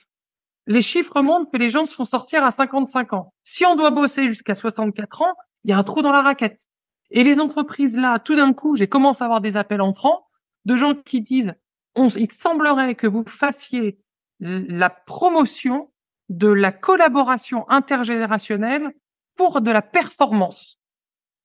les 0.67 0.81
chiffres 0.81 1.21
montrent 1.21 1.51
que 1.51 1.57
les 1.57 1.69
gens 1.69 1.85
se 1.85 1.95
font 1.95 2.05
sortir 2.05 2.43
à 2.43 2.51
55 2.51 3.13
ans. 3.13 3.33
Si 3.43 3.65
on 3.65 3.75
doit 3.75 3.89
bosser 3.89 4.27
jusqu'à 4.27 4.53
64 4.53 5.21
ans, 5.21 5.33
il 5.63 5.71
y 5.71 5.73
a 5.73 5.77
un 5.77 5.83
trou 5.83 6.01
dans 6.01 6.11
la 6.11 6.21
raquette. 6.21 6.67
Et 7.11 7.23
les 7.23 7.39
entreprises 7.39 7.97
là, 7.97 8.19
tout 8.19 8.35
d'un 8.35 8.53
coup, 8.53 8.75
j'ai 8.75 8.87
commencé 8.87 9.21
à 9.21 9.25
avoir 9.25 9.41
des 9.41 9.57
appels 9.57 9.81
entrants 9.81 10.27
de 10.65 10.75
gens 10.75 10.95
qui 10.95 11.21
disent 11.21 11.53
il 11.95 12.31
semblerait 12.31 12.95
que 12.95 13.07
vous 13.07 13.25
fassiez 13.27 13.99
la 14.39 14.89
promotion 14.89 15.91
de 16.29 16.47
la 16.47 16.71
collaboration 16.71 17.69
intergénérationnelle 17.69 18.93
pour 19.35 19.61
de 19.61 19.71
la 19.71 19.81
performance. 19.81 20.79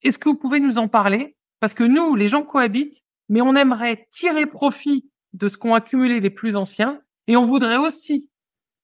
Est-ce 0.03 0.17
que 0.17 0.29
vous 0.29 0.37
pouvez 0.37 0.59
nous 0.59 0.77
en 0.77 0.87
parler? 0.87 1.35
Parce 1.59 1.73
que 1.73 1.83
nous, 1.83 2.15
les 2.15 2.27
gens 2.27 2.43
cohabitent, 2.43 3.03
mais 3.27 3.41
on 3.41 3.55
aimerait 3.55 4.07
tirer 4.09 4.45
profit 4.45 5.09
de 5.33 5.47
ce 5.47 5.57
qu'ont 5.57 5.73
accumulé 5.73 6.19
les 6.19 6.29
plus 6.29 6.55
anciens. 6.55 7.01
Et 7.27 7.35
on 7.35 7.45
voudrait 7.45 7.77
aussi 7.77 8.29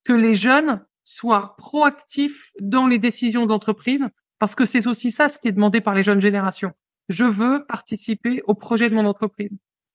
que 0.04 0.12
les 0.12 0.34
jeunes 0.34 0.84
soient 1.04 1.54
proactifs 1.56 2.52
dans 2.60 2.86
les 2.86 2.98
décisions 2.98 3.46
d'entreprise 3.46 4.06
parce 4.44 4.54
que 4.54 4.66
c'est 4.66 4.86
aussi 4.86 5.10
ça 5.10 5.30
ce 5.30 5.38
qui 5.38 5.48
est 5.48 5.52
demandé 5.52 5.80
par 5.80 5.94
les 5.94 6.02
jeunes 6.02 6.20
générations. 6.20 6.74
Je 7.08 7.24
veux 7.24 7.64
participer 7.66 8.42
au 8.46 8.52
projet 8.52 8.90
de 8.90 8.94
mon 8.94 9.06
entreprise. 9.06 9.48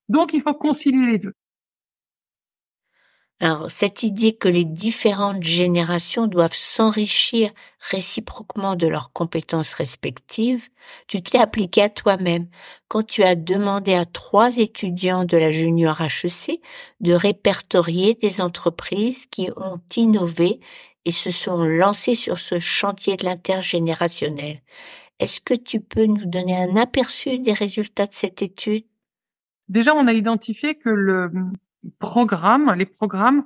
Donc, 0.07 0.33
il 0.33 0.41
faut 0.41 0.55
concilier 0.55 1.05
les 1.05 1.19
deux. 1.19 1.35
Alors, 3.41 3.69
cette 3.69 4.01
idée 4.01 4.35
que 4.35 4.47
les 4.49 4.65
différentes 4.65 5.43
générations 5.43 6.25
doivent 6.25 6.55
s'enrichir 6.55 7.51
réciproquement 7.79 8.75
de 8.75 8.87
leurs 8.87 9.13
compétences 9.13 9.73
respectives, 9.73 10.67
tu 11.07 11.21
t'es 11.21 11.37
appliqué 11.37 11.83
à 11.83 11.89
toi-même 11.89 12.47
quand 12.87 13.03
tu 13.03 13.21
as 13.21 13.35
demandé 13.35 13.93
à 13.93 14.05
trois 14.05 14.57
étudiants 14.57 15.25
de 15.25 15.37
la 15.37 15.51
junior 15.51 16.01
HEC 16.01 16.59
de 17.01 17.13
répertorier 17.13 18.15
des 18.15 18.41
entreprises 18.41 19.27
qui 19.27 19.51
ont 19.55 19.79
innové 19.95 20.59
et 21.05 21.11
se 21.11 21.31
sont 21.31 21.63
lancées 21.63 22.15
sur 22.15 22.39
ce 22.39 22.59
chantier 22.59 23.17
de 23.17 23.25
l'intergénérationnel. 23.25 24.59
Est-ce 25.19 25.41
que 25.41 25.53
tu 25.53 25.81
peux 25.81 26.05
nous 26.05 26.25
donner 26.25 26.55
un 26.55 26.75
aperçu 26.75 27.39
des 27.39 27.53
résultats 27.53 28.07
de 28.07 28.13
cette 28.13 28.41
étude? 28.41 28.85
Déjà, 29.67 29.93
on 29.93 30.07
a 30.07 30.13
identifié 30.13 30.75
que 30.75 30.89
le, 30.89 31.31
programmes, 31.99 32.73
les 32.73 32.85
programmes 32.85 33.45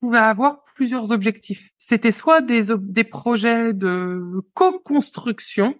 pouvaient 0.00 0.18
avoir 0.18 0.64
plusieurs 0.74 1.10
objectifs. 1.10 1.70
C'était 1.76 2.12
soit 2.12 2.40
des, 2.40 2.74
des 2.78 3.04
projets 3.04 3.72
de 3.72 4.40
co-construction, 4.54 5.78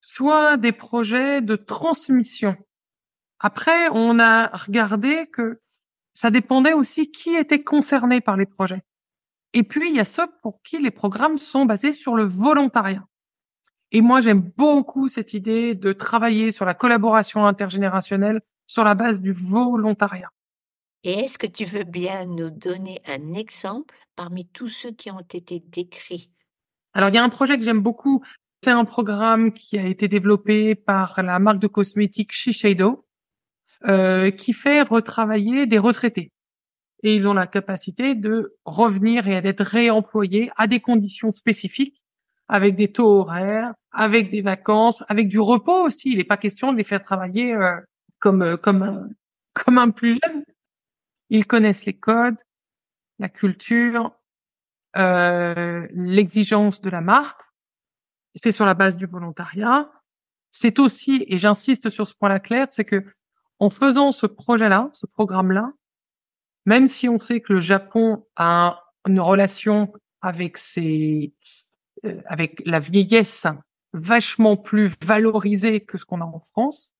soit 0.00 0.56
des 0.56 0.72
projets 0.72 1.40
de 1.40 1.56
transmission. 1.56 2.56
Après, 3.38 3.88
on 3.92 4.18
a 4.18 4.48
regardé 4.48 5.26
que 5.32 5.60
ça 6.14 6.30
dépendait 6.30 6.72
aussi 6.72 7.10
qui 7.10 7.34
était 7.34 7.62
concerné 7.62 8.20
par 8.20 8.36
les 8.36 8.46
projets. 8.46 8.82
Et 9.54 9.62
puis, 9.62 9.88
il 9.88 9.96
y 9.96 10.00
a 10.00 10.04
ceux 10.04 10.26
pour 10.42 10.60
qui 10.62 10.78
les 10.78 10.90
programmes 10.90 11.38
sont 11.38 11.64
basés 11.64 11.92
sur 11.92 12.16
le 12.16 12.24
volontariat. 12.24 13.06
Et 13.92 14.00
moi, 14.00 14.20
j'aime 14.20 14.52
beaucoup 14.56 15.06
cette 15.08 15.32
idée 15.32 15.76
de 15.76 15.92
travailler 15.92 16.50
sur 16.50 16.64
la 16.64 16.74
collaboration 16.74 17.46
intergénérationnelle 17.46 18.40
sur 18.66 18.82
la 18.82 18.96
base 18.96 19.20
du 19.20 19.32
volontariat. 19.32 20.28
Et 21.04 21.20
est-ce 21.20 21.38
que 21.38 21.46
tu 21.46 21.64
veux 21.64 21.84
bien 21.84 22.24
nous 22.24 22.50
donner 22.50 23.00
un 23.06 23.34
exemple 23.34 23.94
parmi 24.16 24.48
tous 24.48 24.68
ceux 24.68 24.90
qui 24.90 25.12
ont 25.12 25.20
été 25.20 25.62
décrits? 25.64 26.30
Alors, 26.92 27.10
il 27.10 27.14
y 27.14 27.18
a 27.18 27.22
un 27.22 27.28
projet 27.28 27.56
que 27.56 27.64
j'aime 27.64 27.80
beaucoup. 27.80 28.24
C'est 28.64 28.70
un 28.70 28.84
programme 28.84 29.52
qui 29.52 29.78
a 29.78 29.86
été 29.86 30.08
développé 30.08 30.74
par 30.74 31.22
la 31.22 31.38
marque 31.38 31.60
de 31.60 31.68
cosmétiques 31.68 32.32
Shiseido, 32.32 33.06
euh, 33.86 34.32
qui 34.32 34.52
fait 34.52 34.82
retravailler 34.82 35.66
des 35.66 35.78
retraités. 35.78 36.32
Et 37.04 37.14
ils 37.14 37.28
ont 37.28 37.34
la 37.34 37.46
capacité 37.46 38.14
de 38.14 38.56
revenir 38.64 39.28
et 39.28 39.42
d'être 39.42 39.62
réemployés 39.62 40.50
à 40.56 40.66
des 40.66 40.80
conditions 40.80 41.32
spécifiques, 41.32 42.02
avec 42.48 42.76
des 42.76 42.90
taux 42.92 43.20
horaires, 43.20 43.74
avec 43.92 44.30
des 44.30 44.40
vacances, 44.40 45.04
avec 45.08 45.28
du 45.28 45.38
repos 45.38 45.84
aussi. 45.84 46.12
Il 46.12 46.16
n'est 46.16 46.24
pas 46.24 46.38
question 46.38 46.72
de 46.72 46.78
les 46.78 46.84
faire 46.84 47.02
travailler 47.02 47.54
euh, 47.54 47.76
comme 48.20 48.42
euh, 48.42 48.56
comme 48.56 48.82
un, 48.82 49.08
comme 49.52 49.76
un 49.76 49.90
plus 49.90 50.18
jeune. 50.24 50.44
Ils 51.28 51.46
connaissent 51.46 51.84
les 51.84 51.96
codes, 51.96 52.40
la 53.18 53.28
culture, 53.28 54.10
euh, 54.96 55.86
l'exigence 55.92 56.80
de 56.80 56.88
la 56.88 57.02
marque. 57.02 57.42
C'est 58.34 58.52
sur 58.52 58.64
la 58.64 58.74
base 58.74 58.96
du 58.96 59.04
volontariat. 59.04 59.90
C'est 60.52 60.78
aussi, 60.78 61.24
et 61.28 61.36
j'insiste 61.36 61.90
sur 61.90 62.08
ce 62.08 62.14
point-là 62.14 62.40
clair, 62.40 62.66
c'est 62.70 62.84
que 62.84 63.04
en 63.58 63.68
faisant 63.68 64.10
ce 64.10 64.26
projet-là, 64.26 64.90
ce 64.94 65.06
programme-là, 65.06 65.72
même 66.66 66.86
si 66.86 67.08
on 67.08 67.18
sait 67.18 67.40
que 67.40 67.52
le 67.52 67.60
Japon 67.60 68.24
a 68.36 68.82
une 69.06 69.20
relation 69.20 69.92
avec 70.22 70.56
ses, 70.56 71.32
euh, 72.04 72.20
la 72.64 72.80
vieillesse 72.80 73.46
vachement 73.92 74.56
plus 74.56 74.92
valorisée 75.02 75.80
que 75.80 75.98
ce 75.98 76.04
qu'on 76.04 76.20
a 76.20 76.24
en 76.24 76.40
France, 76.52 76.92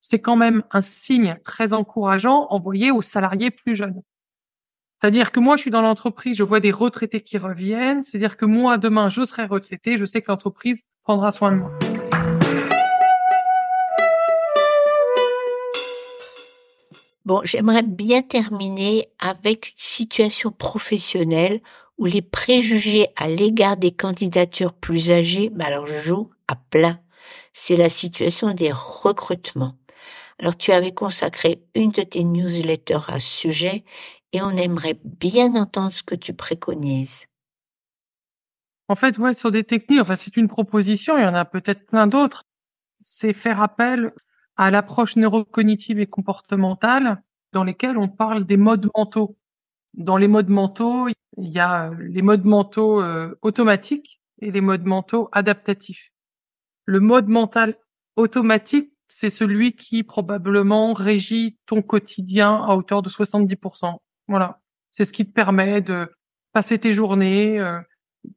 c'est 0.00 0.20
quand 0.20 0.36
même 0.36 0.62
un 0.70 0.82
signe 0.82 1.38
très 1.44 1.72
encourageant 1.72 2.46
envoyé 2.50 2.90
aux 2.90 3.02
salariés 3.02 3.50
plus 3.50 3.74
jeunes. 3.74 4.02
C'est-à-dire 5.00 5.32
que 5.32 5.40
moi, 5.40 5.56
je 5.56 5.62
suis 5.62 5.70
dans 5.70 5.82
l'entreprise, 5.82 6.36
je 6.36 6.44
vois 6.44 6.60
des 6.60 6.70
retraités 6.70 7.20
qui 7.20 7.36
reviennent. 7.36 8.02
C'est-à-dire 8.02 8.36
que 8.36 8.44
moi, 8.44 8.78
demain, 8.78 9.08
je 9.08 9.24
serai 9.24 9.44
retraité, 9.44 9.98
je 9.98 10.04
sais 10.04 10.22
que 10.22 10.30
l'entreprise 10.30 10.82
prendra 11.02 11.32
soin 11.32 11.52
de 11.52 11.56
moi. 11.56 11.93
Bon, 17.24 17.40
j'aimerais 17.44 17.82
bien 17.82 18.22
terminer 18.22 19.08
avec 19.18 19.68
une 19.68 19.74
situation 19.76 20.50
professionnelle 20.50 21.60
où 21.96 22.04
les 22.04 22.20
préjugés 22.22 23.08
à 23.16 23.28
l'égard 23.28 23.76
des 23.78 23.92
candidatures 23.92 24.74
plus 24.74 25.10
âgées, 25.10 25.48
bah 25.48 25.66
alors 25.66 25.86
jouent 25.86 26.30
à 26.48 26.56
plein. 26.56 27.00
C'est 27.54 27.76
la 27.76 27.88
situation 27.88 28.52
des 28.52 28.72
recrutements. 28.72 29.78
Alors 30.38 30.56
tu 30.56 30.72
avais 30.72 30.92
consacré 30.92 31.64
une 31.74 31.92
de 31.92 32.02
tes 32.02 32.24
newsletters 32.24 33.08
à 33.08 33.20
ce 33.20 33.36
sujet 33.38 33.84
et 34.32 34.42
on 34.42 34.50
aimerait 34.50 34.98
bien 35.04 35.54
entendre 35.54 35.92
ce 35.92 36.02
que 36.02 36.16
tu 36.16 36.34
préconises. 36.34 37.26
En 38.88 38.96
fait, 38.96 39.16
ouais, 39.18 39.32
sur 39.32 39.50
des 39.50 39.64
techniques, 39.64 40.00
enfin 40.00 40.16
c'est 40.16 40.36
une 40.36 40.48
proposition, 40.48 41.16
il 41.16 41.22
y 41.22 41.26
en 41.26 41.34
a 41.34 41.44
peut-être 41.46 41.86
plein 41.86 42.06
d'autres. 42.06 42.42
C'est 43.00 43.32
faire 43.32 43.62
appel 43.62 44.12
à 44.56 44.70
l'approche 44.70 45.16
neurocognitive 45.16 45.98
et 45.98 46.06
comportementale 46.06 47.22
dans 47.52 47.64
lesquelles 47.64 47.98
on 47.98 48.08
parle 48.08 48.44
des 48.44 48.56
modes 48.56 48.88
mentaux. 48.94 49.36
Dans 49.94 50.16
les 50.16 50.28
modes 50.28 50.48
mentaux, 50.48 51.08
il 51.08 51.48
y 51.48 51.60
a 51.60 51.90
euh, 51.90 51.94
les 52.00 52.22
modes 52.22 52.44
mentaux 52.44 53.00
euh, 53.00 53.38
automatiques 53.42 54.20
et 54.40 54.50
les 54.50 54.60
modes 54.60 54.84
mentaux 54.84 55.28
adaptatifs. 55.32 56.12
Le 56.84 57.00
mode 57.00 57.28
mental 57.28 57.76
automatique, 58.16 58.92
c'est 59.08 59.30
celui 59.30 59.74
qui 59.74 60.02
probablement 60.02 60.92
régit 60.92 61.56
ton 61.66 61.82
quotidien 61.82 62.56
à 62.56 62.74
hauteur 62.74 63.02
de 63.02 63.08
70%. 63.08 63.96
Voilà. 64.28 64.60
C'est 64.90 65.04
ce 65.04 65.12
qui 65.12 65.26
te 65.26 65.32
permet 65.32 65.80
de 65.80 66.10
passer 66.52 66.78
tes 66.78 66.92
journées. 66.92 67.60
Euh, 67.60 67.80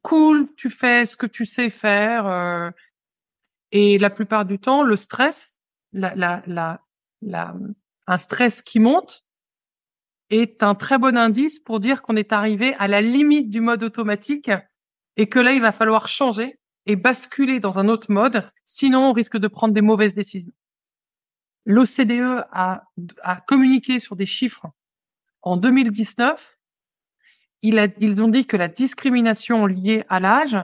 cool, 0.02 0.48
tu 0.56 0.70
fais 0.70 1.06
ce 1.06 1.16
que 1.16 1.26
tu 1.26 1.44
sais 1.44 1.70
faire. 1.70 2.72
et 3.72 3.98
la 3.98 4.10
plupart 4.10 4.44
du 4.44 4.58
temps, 4.58 4.82
le 4.82 4.96
stress, 4.96 5.57
la, 5.92 6.14
la, 6.14 6.42
la, 6.46 6.82
la, 7.22 7.54
un 8.06 8.18
stress 8.18 8.62
qui 8.62 8.80
monte 8.80 9.24
est 10.30 10.62
un 10.62 10.74
très 10.74 10.98
bon 10.98 11.16
indice 11.16 11.58
pour 11.58 11.80
dire 11.80 12.02
qu'on 12.02 12.16
est 12.16 12.32
arrivé 12.32 12.74
à 12.78 12.88
la 12.88 13.00
limite 13.00 13.50
du 13.50 13.60
mode 13.60 13.82
automatique 13.82 14.50
et 15.16 15.28
que 15.28 15.38
là, 15.38 15.52
il 15.52 15.60
va 15.60 15.72
falloir 15.72 16.08
changer 16.08 16.58
et 16.86 16.96
basculer 16.96 17.60
dans 17.60 17.78
un 17.78 17.88
autre 17.88 18.10
mode, 18.10 18.50
sinon 18.64 19.10
on 19.10 19.12
risque 19.12 19.36
de 19.36 19.48
prendre 19.48 19.74
des 19.74 19.82
mauvaises 19.82 20.14
décisions. 20.14 20.52
L'OCDE 21.66 22.46
a, 22.50 22.84
a 23.22 23.36
communiqué 23.42 24.00
sur 24.00 24.16
des 24.16 24.26
chiffres 24.26 24.66
en 25.42 25.56
2019. 25.56 26.58
Il 27.60 27.78
a, 27.78 27.88
ils 28.00 28.22
ont 28.22 28.28
dit 28.28 28.46
que 28.46 28.56
la 28.56 28.68
discrimination 28.68 29.66
liée 29.66 30.04
à 30.08 30.20
l'âge 30.20 30.56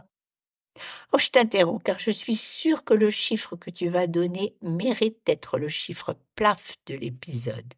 Oh, 1.12 1.18
je 1.18 1.28
t'interromps 1.30 1.82
car 1.84 1.98
je 1.98 2.10
suis 2.10 2.34
sûre 2.34 2.84
que 2.84 2.94
le 2.94 3.10
chiffre 3.10 3.56
que 3.56 3.70
tu 3.70 3.88
vas 3.88 4.06
donner 4.06 4.56
mérite 4.62 5.18
d'être 5.26 5.58
le 5.58 5.68
chiffre 5.68 6.16
plaf 6.34 6.76
de 6.86 6.94
l'épisode. 6.94 7.74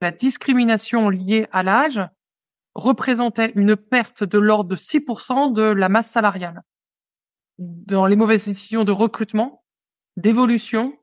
La 0.00 0.10
discrimination 0.10 1.08
liée 1.08 1.46
à 1.52 1.62
l'âge 1.62 2.00
représentait 2.74 3.52
une 3.54 3.76
perte 3.76 4.24
de 4.24 4.38
l'ordre 4.38 4.70
de 4.70 4.76
6% 4.76 5.52
de 5.52 5.62
la 5.62 5.88
masse 5.88 6.10
salariale. 6.10 6.62
Dans 7.58 8.06
les 8.06 8.16
mauvaises 8.16 8.46
décisions 8.46 8.84
de 8.84 8.92
recrutement, 8.92 9.64
d'évolution, 10.16 10.98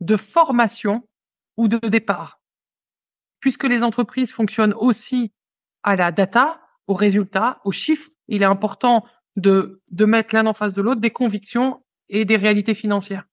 de 0.00 0.16
formation 0.16 1.06
ou 1.56 1.68
de 1.68 1.78
départ. 1.88 2.40
Puisque 3.40 3.64
les 3.64 3.82
entreprises 3.82 4.32
fonctionnent 4.32 4.74
aussi 4.74 5.32
à 5.82 5.96
la 5.96 6.12
data, 6.12 6.60
aux 6.86 6.94
résultats, 6.94 7.60
aux 7.64 7.72
chiffres, 7.72 8.10
il 8.28 8.42
est 8.42 8.46
important 8.46 9.04
de, 9.36 9.80
de 9.90 10.04
mettre 10.04 10.34
l'un 10.34 10.46
en 10.46 10.54
face 10.54 10.74
de 10.74 10.82
l'autre 10.82 11.00
des 11.00 11.10
convictions 11.10 11.82
et 12.08 12.24
des 12.24 12.36
réalités 12.36 12.74
financières. 12.74 13.26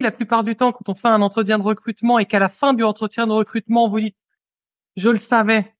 La 0.00 0.10
plupart 0.10 0.44
du 0.44 0.56
temps, 0.56 0.72
quand 0.72 0.88
on 0.88 0.94
fait 0.94 1.08
un 1.08 1.22
entretien 1.22 1.58
de 1.58 1.62
recrutement 1.62 2.18
et 2.18 2.26
qu'à 2.26 2.38
la 2.38 2.48
fin 2.48 2.72
du 2.72 2.84
entretien 2.84 3.26
de 3.26 3.32
recrutement, 3.32 3.88
vous 3.88 4.00
dites, 4.00 4.16
je 4.96 5.08
le 5.08 5.18
savais, 5.18 5.74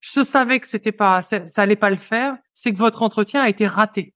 je 0.00 0.22
savais 0.22 0.60
que 0.60 0.66
c'était 0.66 0.92
pas, 0.92 1.22
ça, 1.22 1.42
allait 1.56 1.76
pas 1.76 1.90
le 1.90 1.96
faire, 1.96 2.36
c'est 2.54 2.72
que 2.72 2.78
votre 2.78 3.02
entretien 3.02 3.42
a 3.42 3.48
été 3.48 3.66
raté. 3.66 4.14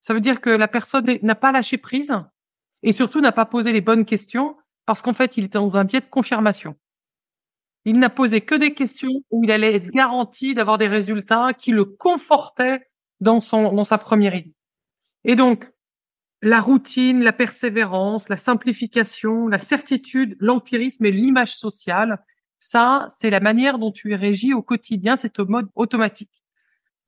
Ça 0.00 0.14
veut 0.14 0.20
dire 0.20 0.40
que 0.40 0.50
la 0.50 0.68
personne 0.68 1.04
n'a 1.22 1.34
pas 1.34 1.52
lâché 1.52 1.78
prise 1.78 2.12
et 2.82 2.92
surtout 2.92 3.20
n'a 3.20 3.32
pas 3.32 3.46
posé 3.46 3.72
les 3.72 3.80
bonnes 3.80 4.04
questions 4.04 4.56
parce 4.84 5.02
qu'en 5.02 5.12
fait, 5.12 5.36
il 5.36 5.44
était 5.44 5.58
dans 5.58 5.76
un 5.76 5.84
biais 5.84 6.00
de 6.00 6.06
confirmation. 6.06 6.76
Il 7.84 7.98
n'a 7.98 8.10
posé 8.10 8.40
que 8.40 8.54
des 8.54 8.74
questions 8.74 9.22
où 9.30 9.44
il 9.44 9.50
allait 9.50 9.74
être 9.74 9.90
garanti 9.90 10.54
d'avoir 10.54 10.78
des 10.78 10.88
résultats 10.88 11.52
qui 11.54 11.70
le 11.70 11.84
confortaient 11.84 12.88
dans 13.20 13.40
son 13.40 13.72
dans 13.72 13.84
sa 13.84 13.98
première 13.98 14.34
idée. 14.34 14.54
Et 15.24 15.34
donc 15.34 15.70
la 16.42 16.60
routine, 16.60 17.22
la 17.22 17.32
persévérance, 17.32 18.28
la 18.28 18.36
simplification, 18.36 19.48
la 19.48 19.58
certitude, 19.58 20.36
l'empirisme 20.38 21.04
et 21.06 21.10
l'image 21.10 21.54
sociale, 21.54 22.22
ça, 22.58 23.06
c'est 23.10 23.30
la 23.30 23.40
manière 23.40 23.78
dont 23.78 23.90
tu 23.90 24.12
es 24.12 24.16
régi 24.16 24.52
au 24.54 24.62
quotidien, 24.62 25.16
c'est 25.16 25.38
au 25.38 25.46
mode 25.46 25.68
automatique. 25.74 26.42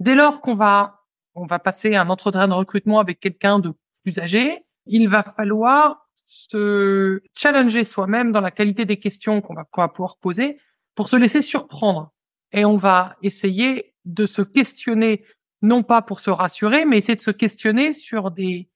Dès 0.01 0.15
lors 0.15 0.41
qu'on 0.41 0.55
va 0.55 0.99
on 1.39 1.47
va 1.47 1.59
passer 1.59 1.95
un 1.95 2.09
entretien 2.11 2.49
de 2.49 2.53
recrutement 2.53 2.99
avec 2.99 3.21
quelqu'un 3.21 3.61
de 3.61 3.73
plus 4.03 4.19
âgé, 4.19 4.65
il 4.87 5.09
va 5.09 5.23
falloir 5.23 6.09
se 6.27 7.23
challenger 7.33 7.85
soi-même 7.85 8.33
dans 8.33 8.41
la 8.41 8.51
qualité 8.51 8.85
des 8.85 8.99
questions 8.99 9.41
qu'on 9.41 9.55
va, 9.55 9.65
qu'on 9.71 9.83
va 9.83 9.89
pouvoir 9.89 10.17
poser 10.19 10.59
pour 10.95 11.09
se 11.09 11.17
laisser 11.17 11.43
surprendre. 11.43 12.13
Et 12.53 12.65
on 12.65 12.77
va 12.77 13.17
essayer 13.23 13.95
de 14.05 14.27
se 14.27 14.43
questionner 14.43 15.25
non 15.63 15.83
pas 15.83 16.03
pour 16.03 16.21
se 16.21 16.31
rassurer, 16.31 16.85
mais 16.85 16.99
essayer 16.99 17.17
de 17.17 17.21
se 17.21 17.31
questionner 17.31 17.93
sur 17.93 18.31
des 18.31 18.69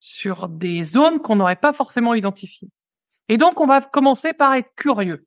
sur 0.00 0.48
des 0.48 0.84
zones 0.84 1.20
qu'on 1.20 1.36
n'aurait 1.36 1.56
pas 1.56 1.72
forcément 1.72 2.14
identifiées. 2.14 2.70
Et 3.28 3.36
donc, 3.36 3.60
on 3.60 3.66
va 3.66 3.80
commencer 3.80 4.32
par 4.32 4.54
être 4.54 4.74
curieux. 4.74 5.26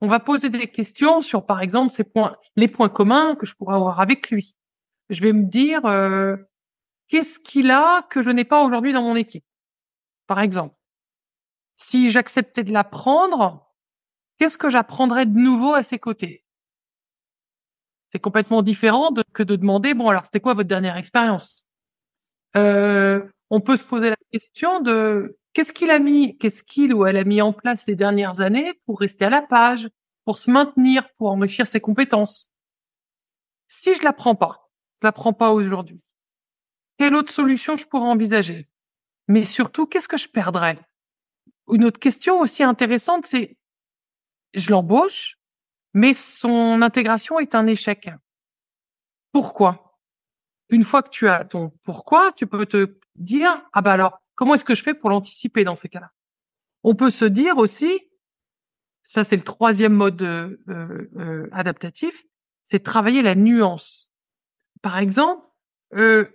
On 0.00 0.08
va 0.08 0.20
poser 0.20 0.50
des 0.50 0.68
questions 0.70 1.22
sur, 1.22 1.46
par 1.46 1.62
exemple, 1.62 1.90
ces 1.90 2.04
points, 2.04 2.36
les 2.56 2.68
points 2.68 2.90
communs 2.90 3.34
que 3.34 3.46
je 3.46 3.54
pourrais 3.54 3.76
avoir 3.76 4.00
avec 4.00 4.30
lui. 4.30 4.54
Je 5.08 5.22
vais 5.22 5.32
me 5.32 5.44
dire, 5.44 5.86
euh, 5.86 6.36
qu'est-ce 7.08 7.40
qu'il 7.40 7.70
a 7.70 8.02
que 8.10 8.22
je 8.22 8.30
n'ai 8.30 8.44
pas 8.44 8.62
aujourd'hui 8.62 8.92
dans 8.92 9.02
mon 9.02 9.16
équipe, 9.16 9.46
par 10.26 10.40
exemple. 10.40 10.76
Si 11.74 12.10
j'acceptais 12.10 12.64
de 12.64 12.72
l'apprendre, 12.72 13.72
qu'est-ce 14.38 14.58
que 14.58 14.70
j'apprendrais 14.70 15.26
de 15.26 15.38
nouveau 15.38 15.74
à 15.74 15.82
ses 15.82 15.98
côtés? 15.98 16.45
Complètement 18.18 18.62
différent 18.62 19.10
de, 19.10 19.22
que 19.32 19.42
de 19.42 19.56
demander, 19.56 19.94
bon, 19.94 20.08
alors 20.08 20.24
c'était 20.24 20.40
quoi 20.40 20.54
votre 20.54 20.68
dernière 20.68 20.96
expérience? 20.96 21.66
Euh, 22.56 23.22
On 23.50 23.60
peut 23.60 23.76
se 23.76 23.84
poser 23.84 24.10
la 24.10 24.16
question 24.32 24.80
de 24.80 25.38
qu'est-ce 25.52 25.72
qu'il 25.72 25.90
a 25.90 25.98
mis, 25.98 26.36
qu'est-ce 26.38 26.62
qu'il 26.64 26.92
ou 26.92 27.06
elle 27.06 27.16
a 27.16 27.24
mis 27.24 27.40
en 27.40 27.52
place 27.52 27.82
ces 27.82 27.94
dernières 27.94 28.40
années 28.40 28.74
pour 28.86 28.98
rester 28.98 29.24
à 29.24 29.30
la 29.30 29.42
page, 29.42 29.88
pour 30.24 30.38
se 30.38 30.50
maintenir, 30.50 31.08
pour 31.16 31.30
enrichir 31.30 31.68
ses 31.68 31.80
compétences? 31.80 32.50
Si 33.68 33.94
je 33.94 34.02
l'apprends 34.02 34.34
pas, 34.34 34.70
je 35.00 35.06
l'apprends 35.06 35.32
pas 35.32 35.52
aujourd'hui, 35.52 36.00
quelle 36.98 37.14
autre 37.14 37.32
solution 37.32 37.76
je 37.76 37.86
pourrais 37.86 38.08
envisager? 38.08 38.68
Mais 39.28 39.44
surtout, 39.44 39.86
qu'est-ce 39.86 40.08
que 40.08 40.16
je 40.16 40.28
perdrais? 40.28 40.78
Une 41.70 41.84
autre 41.84 41.98
question 41.98 42.40
aussi 42.40 42.62
intéressante, 42.62 43.26
c'est 43.26 43.56
je 44.54 44.70
l'embauche, 44.70 45.35
mais 45.96 46.12
son 46.12 46.82
intégration 46.82 47.38
est 47.38 47.54
un 47.54 47.66
échec. 47.66 48.10
Pourquoi? 49.32 49.98
Une 50.68 50.82
fois 50.82 51.02
que 51.02 51.08
tu 51.08 51.26
as 51.26 51.46
ton 51.46 51.70
pourquoi, 51.84 52.32
tu 52.32 52.46
peux 52.46 52.66
te 52.66 52.98
dire 53.14 53.62
ah 53.72 53.80
bah 53.80 53.94
alors 53.94 54.20
comment 54.34 54.52
est-ce 54.52 54.66
que 54.66 54.74
je 54.74 54.82
fais 54.82 54.92
pour 54.92 55.08
l'anticiper 55.08 55.64
dans 55.64 55.74
ces 55.74 55.88
cas-là? 55.88 56.12
On 56.82 56.94
peut 56.94 57.08
se 57.08 57.24
dire 57.24 57.56
aussi 57.56 57.98
ça 59.04 59.24
c'est 59.24 59.36
le 59.36 59.42
troisième 59.42 59.94
mode 59.94 60.20
euh, 60.20 60.58
euh, 60.68 61.48
adaptatif, 61.50 62.26
c'est 62.62 62.82
travailler 62.82 63.22
la 63.22 63.34
nuance. 63.34 64.12
Par 64.82 64.98
exemple, 64.98 65.46
euh, 65.94 66.26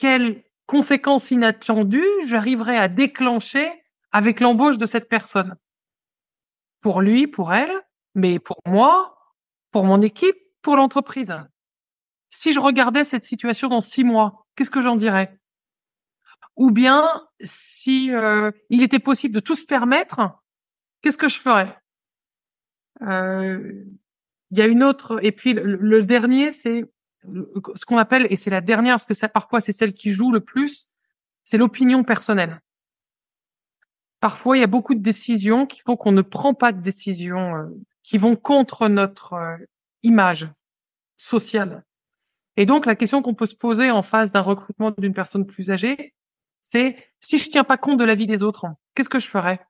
quelles 0.00 0.44
conséquences 0.64 1.30
inattendues 1.30 2.08
j'arriverai 2.24 2.78
à 2.78 2.88
déclencher 2.88 3.70
avec 4.12 4.40
l'embauche 4.40 4.78
de 4.78 4.86
cette 4.86 5.10
personne? 5.10 5.56
Pour 6.80 7.02
lui, 7.02 7.26
pour 7.26 7.52
elle, 7.52 7.84
mais 8.14 8.38
pour 8.38 8.60
moi, 8.66 9.32
pour 9.70 9.84
mon 9.84 10.00
équipe, 10.02 10.36
pour 10.62 10.76
l'entreprise. 10.76 11.34
Si 12.30 12.52
je 12.52 12.60
regardais 12.60 13.04
cette 13.04 13.24
situation 13.24 13.68
dans 13.68 13.80
six 13.80 14.04
mois, 14.04 14.46
qu'est-ce 14.56 14.70
que 14.70 14.82
j'en 14.82 14.96
dirais? 14.96 15.38
Ou 16.56 16.70
bien, 16.70 17.26
si 17.40 18.14
euh, 18.14 18.50
il 18.70 18.82
était 18.82 18.98
possible 18.98 19.34
de 19.34 19.40
tout 19.40 19.54
se 19.54 19.64
permettre, 19.64 20.20
qu'est-ce 21.02 21.18
que 21.18 21.28
je 21.28 21.38
ferais? 21.38 21.76
Euh, 23.02 23.84
Il 24.50 24.58
y 24.58 24.62
a 24.62 24.66
une 24.66 24.82
autre, 24.84 25.18
et 25.22 25.32
puis 25.32 25.52
le, 25.52 26.02
dernier, 26.02 26.52
c'est 26.52 26.84
ce 27.74 27.84
qu'on 27.84 27.98
appelle, 27.98 28.26
et 28.30 28.36
c'est 28.36 28.50
la 28.50 28.60
dernière, 28.60 28.94
parce 28.94 29.06
que 29.06 29.14
ça, 29.14 29.28
parfois 29.28 29.60
c'est 29.60 29.72
celle 29.72 29.94
qui 29.94 30.12
joue 30.12 30.30
le 30.30 30.40
plus, 30.40 30.88
c'est 31.42 31.58
l'opinion 31.58 32.04
personnelle. 32.04 32.60
Parfois, 34.20 34.56
il 34.56 34.60
y 34.60 34.64
a 34.64 34.68
beaucoup 34.68 34.94
de 34.94 35.02
décisions 35.02 35.66
qui 35.66 35.80
font 35.80 35.96
qu'on 35.96 36.12
ne 36.12 36.22
prend 36.22 36.54
pas 36.54 36.72
de 36.72 36.80
décisions 36.80 37.56
euh, 37.56 37.68
qui 38.04 38.18
vont 38.18 38.36
contre 38.36 38.86
notre 38.86 39.32
euh, 39.32 39.56
image 40.04 40.48
sociale. 41.16 41.84
Et 42.56 42.66
donc, 42.66 42.86
la 42.86 42.94
question 42.94 43.22
qu'on 43.22 43.34
peut 43.34 43.46
se 43.46 43.56
poser 43.56 43.90
en 43.90 44.02
face 44.02 44.30
d'un 44.30 44.42
recrutement 44.42 44.92
d'une 44.96 45.14
personne 45.14 45.46
plus 45.46 45.72
âgée, 45.72 46.14
c'est 46.62 46.96
si 47.18 47.38
je 47.38 47.50
tiens 47.50 47.64
pas 47.64 47.78
compte 47.78 47.98
de 47.98 48.04
la 48.04 48.14
vie 48.14 48.28
des 48.28 48.44
autres, 48.44 48.66
qu'est-ce 48.94 49.08
que 49.08 49.18
je 49.18 49.26
ferais? 49.26 49.60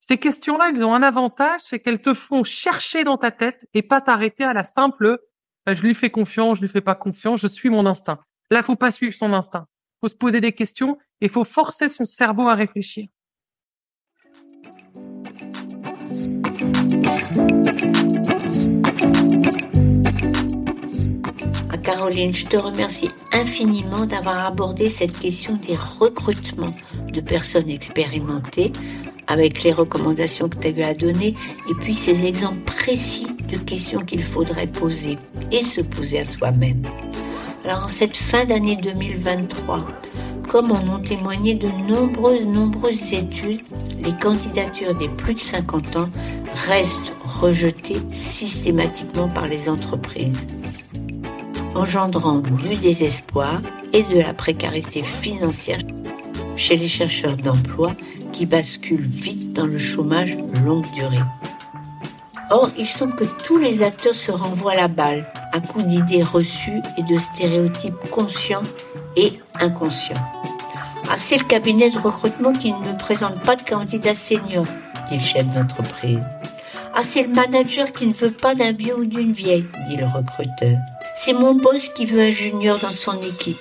Ces 0.00 0.16
questions-là, 0.16 0.70
elles 0.70 0.84
ont 0.84 0.94
un 0.94 1.02
avantage, 1.02 1.60
c'est 1.60 1.80
qu'elles 1.80 2.00
te 2.00 2.14
font 2.14 2.42
chercher 2.42 3.04
dans 3.04 3.18
ta 3.18 3.30
tête 3.30 3.68
et 3.74 3.82
pas 3.82 4.00
t'arrêter 4.00 4.44
à 4.44 4.54
la 4.54 4.64
simple 4.64 5.18
euh, 5.68 5.74
je 5.74 5.82
lui 5.82 5.94
fais 5.94 6.10
confiance, 6.10 6.58
je 6.58 6.62
lui 6.62 6.68
fais 6.68 6.80
pas 6.80 6.94
confiance, 6.94 7.40
je 7.40 7.46
suis 7.46 7.70
mon 7.70 7.86
instinct. 7.86 8.18
Là, 8.50 8.62
faut 8.62 8.76
pas 8.76 8.90
suivre 8.90 9.14
son 9.14 9.32
instinct. 9.32 9.66
Faut 10.00 10.08
se 10.08 10.14
poser 10.14 10.40
des 10.40 10.52
questions 10.52 10.98
et 11.20 11.28
faut 11.28 11.44
forcer 11.44 11.88
son 11.88 12.04
cerveau 12.04 12.48
à 12.48 12.54
réfléchir. 12.54 13.06
Caroline, 21.82 22.34
je 22.34 22.46
te 22.46 22.56
remercie 22.56 23.10
infiniment 23.32 24.06
d'avoir 24.06 24.46
abordé 24.46 24.88
cette 24.88 25.18
question 25.18 25.58
des 25.66 25.76
recrutements 25.76 26.74
de 27.12 27.20
personnes 27.20 27.70
expérimentées 27.70 28.72
avec 29.26 29.62
les 29.62 29.72
recommandations 29.72 30.48
que 30.48 30.56
tu 30.58 30.82
as 30.82 30.94
donner 30.94 31.28
et 31.28 31.74
puis 31.80 31.94
ces 31.94 32.24
exemples 32.24 32.60
précis 32.62 33.26
de 33.48 33.56
questions 33.56 34.00
qu'il 34.00 34.22
faudrait 34.22 34.66
poser 34.66 35.16
et 35.50 35.62
se 35.62 35.80
poser 35.80 36.20
à 36.20 36.24
soi-même. 36.24 36.82
Alors 37.64 37.84
en 37.84 37.88
cette 37.88 38.16
fin 38.16 38.44
d'année 38.44 38.76
2023, 38.76 39.86
comme 40.48 40.72
en 40.72 40.94
ont 40.94 41.00
témoigné 41.00 41.54
de 41.54 41.68
nombreuses, 41.68 42.44
nombreuses 42.44 43.14
études, 43.14 43.62
les 43.98 44.12
candidatures 44.20 44.96
des 44.96 45.08
plus 45.08 45.34
de 45.34 45.40
50 45.40 45.96
ans 45.96 46.08
restent 46.68 47.12
rejetées 47.24 48.00
systématiquement 48.12 49.28
par 49.28 49.46
les 49.46 49.68
entreprises 49.68 50.36
engendrant 51.74 52.38
du 52.38 52.76
désespoir 52.76 53.60
et 53.92 54.02
de 54.02 54.20
la 54.20 54.34
précarité 54.34 55.02
financière 55.02 55.78
chez 56.56 56.76
les 56.76 56.88
chercheurs 56.88 57.36
d'emploi 57.36 57.92
qui 58.32 58.46
basculent 58.46 59.06
vite 59.06 59.52
dans 59.52 59.66
le 59.66 59.78
chômage 59.78 60.36
longue 60.64 60.90
durée. 60.94 61.22
Or, 62.50 62.70
il 62.78 62.86
semble 62.86 63.16
que 63.16 63.24
tous 63.44 63.58
les 63.58 63.82
acteurs 63.82 64.14
se 64.14 64.30
renvoient 64.30 64.74
la 64.74 64.88
balle 64.88 65.32
à 65.52 65.60
coups 65.60 65.86
d'idées 65.86 66.22
reçues 66.22 66.82
et 66.96 67.02
de 67.02 67.18
stéréotypes 67.18 67.94
conscients 68.10 68.62
et 69.16 69.32
inconscients. 69.60 70.14
Ah, 71.10 71.16
c'est 71.18 71.36
le 71.36 71.44
cabinet 71.44 71.90
de 71.90 71.98
recrutement 71.98 72.52
qui 72.52 72.72
ne 72.72 72.98
présente 72.98 73.40
pas 73.42 73.56
de 73.56 73.62
candidat 73.62 74.14
senior, 74.14 74.64
dit 75.08 75.16
le 75.16 75.22
chef 75.22 75.46
d'entreprise. 75.48 76.22
Ah, 76.94 77.04
c'est 77.04 77.22
le 77.22 77.28
manager 77.28 77.92
qui 77.92 78.06
ne 78.06 78.12
veut 78.12 78.30
pas 78.30 78.54
d'un 78.54 78.72
vieux 78.72 78.98
ou 78.98 79.04
d'une 79.04 79.32
vieille, 79.32 79.66
dit 79.88 79.96
le 79.96 80.06
recruteur. 80.06 80.78
C'est 81.14 81.32
mon 81.32 81.54
boss 81.54 81.88
qui 81.90 82.06
veut 82.06 82.20
un 82.20 82.30
junior 82.30 82.78
dans 82.78 82.92
son 82.92 83.20
équipe. 83.20 83.58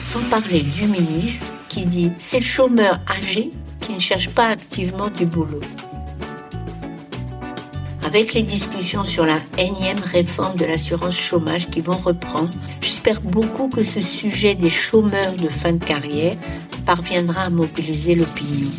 Sans 0.00 0.22
parler 0.28 0.62
du 0.62 0.86
ministre 0.86 1.46
qui 1.68 1.86
dit 1.86 2.10
c'est 2.18 2.40
le 2.40 2.44
chômeur 2.44 2.98
âgé 3.08 3.52
qui 3.80 3.92
ne 3.92 4.00
cherche 4.00 4.28
pas 4.30 4.48
activement 4.48 5.08
du 5.08 5.26
boulot. 5.26 5.60
Avec 8.10 8.34
les 8.34 8.42
discussions 8.42 9.04
sur 9.04 9.24
la 9.24 9.38
énième 9.56 10.00
réforme 10.00 10.56
de 10.56 10.66
l'assurance 10.66 11.18
chômage 11.18 11.70
qui 11.70 11.80
vont 11.80 11.96
reprendre, 11.96 12.50
j'espère 12.82 13.20
beaucoup 13.22 13.68
que 13.68 13.82
ce 13.82 14.00
sujet 14.00 14.54
des 14.54 14.68
chômeurs 14.68 15.34
de 15.34 15.48
fin 15.48 15.72
de 15.72 15.84
carrière 15.84 16.36
parviendra 16.84 17.42
à 17.42 17.50
mobiliser 17.50 18.16
l'opinion. 18.16 18.70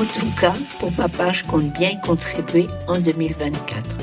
En 0.00 0.04
tout 0.04 0.32
cas, 0.40 0.54
pour 0.78 0.90
ma 0.92 1.32
je 1.32 1.44
compte 1.44 1.72
bien 1.72 1.96
contribuer 2.04 2.66
en 2.88 2.98
2024 2.98 4.02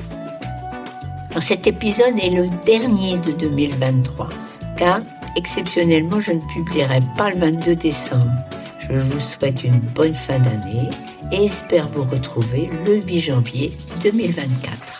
cet 1.41 1.67
épisode 1.67 2.17
est 2.21 2.29
le 2.29 2.49
dernier 2.65 3.17
de 3.17 3.31
2023, 3.31 4.29
car 4.77 5.01
exceptionnellement, 5.37 6.19
je 6.19 6.31
ne 6.31 6.41
publierai 6.53 6.99
pas 7.17 7.29
le 7.29 7.39
22 7.39 7.75
décembre. 7.75 8.31
Je 8.89 8.99
vous 8.99 9.19
souhaite 9.19 9.63
une 9.63 9.79
bonne 9.79 10.15
fin 10.15 10.39
d'année 10.39 10.89
et 11.31 11.45
espère 11.45 11.89
vous 11.89 12.03
retrouver 12.03 12.69
le 12.85 12.95
8 13.01 13.19
janvier 13.19 13.71
2024. 14.01 14.98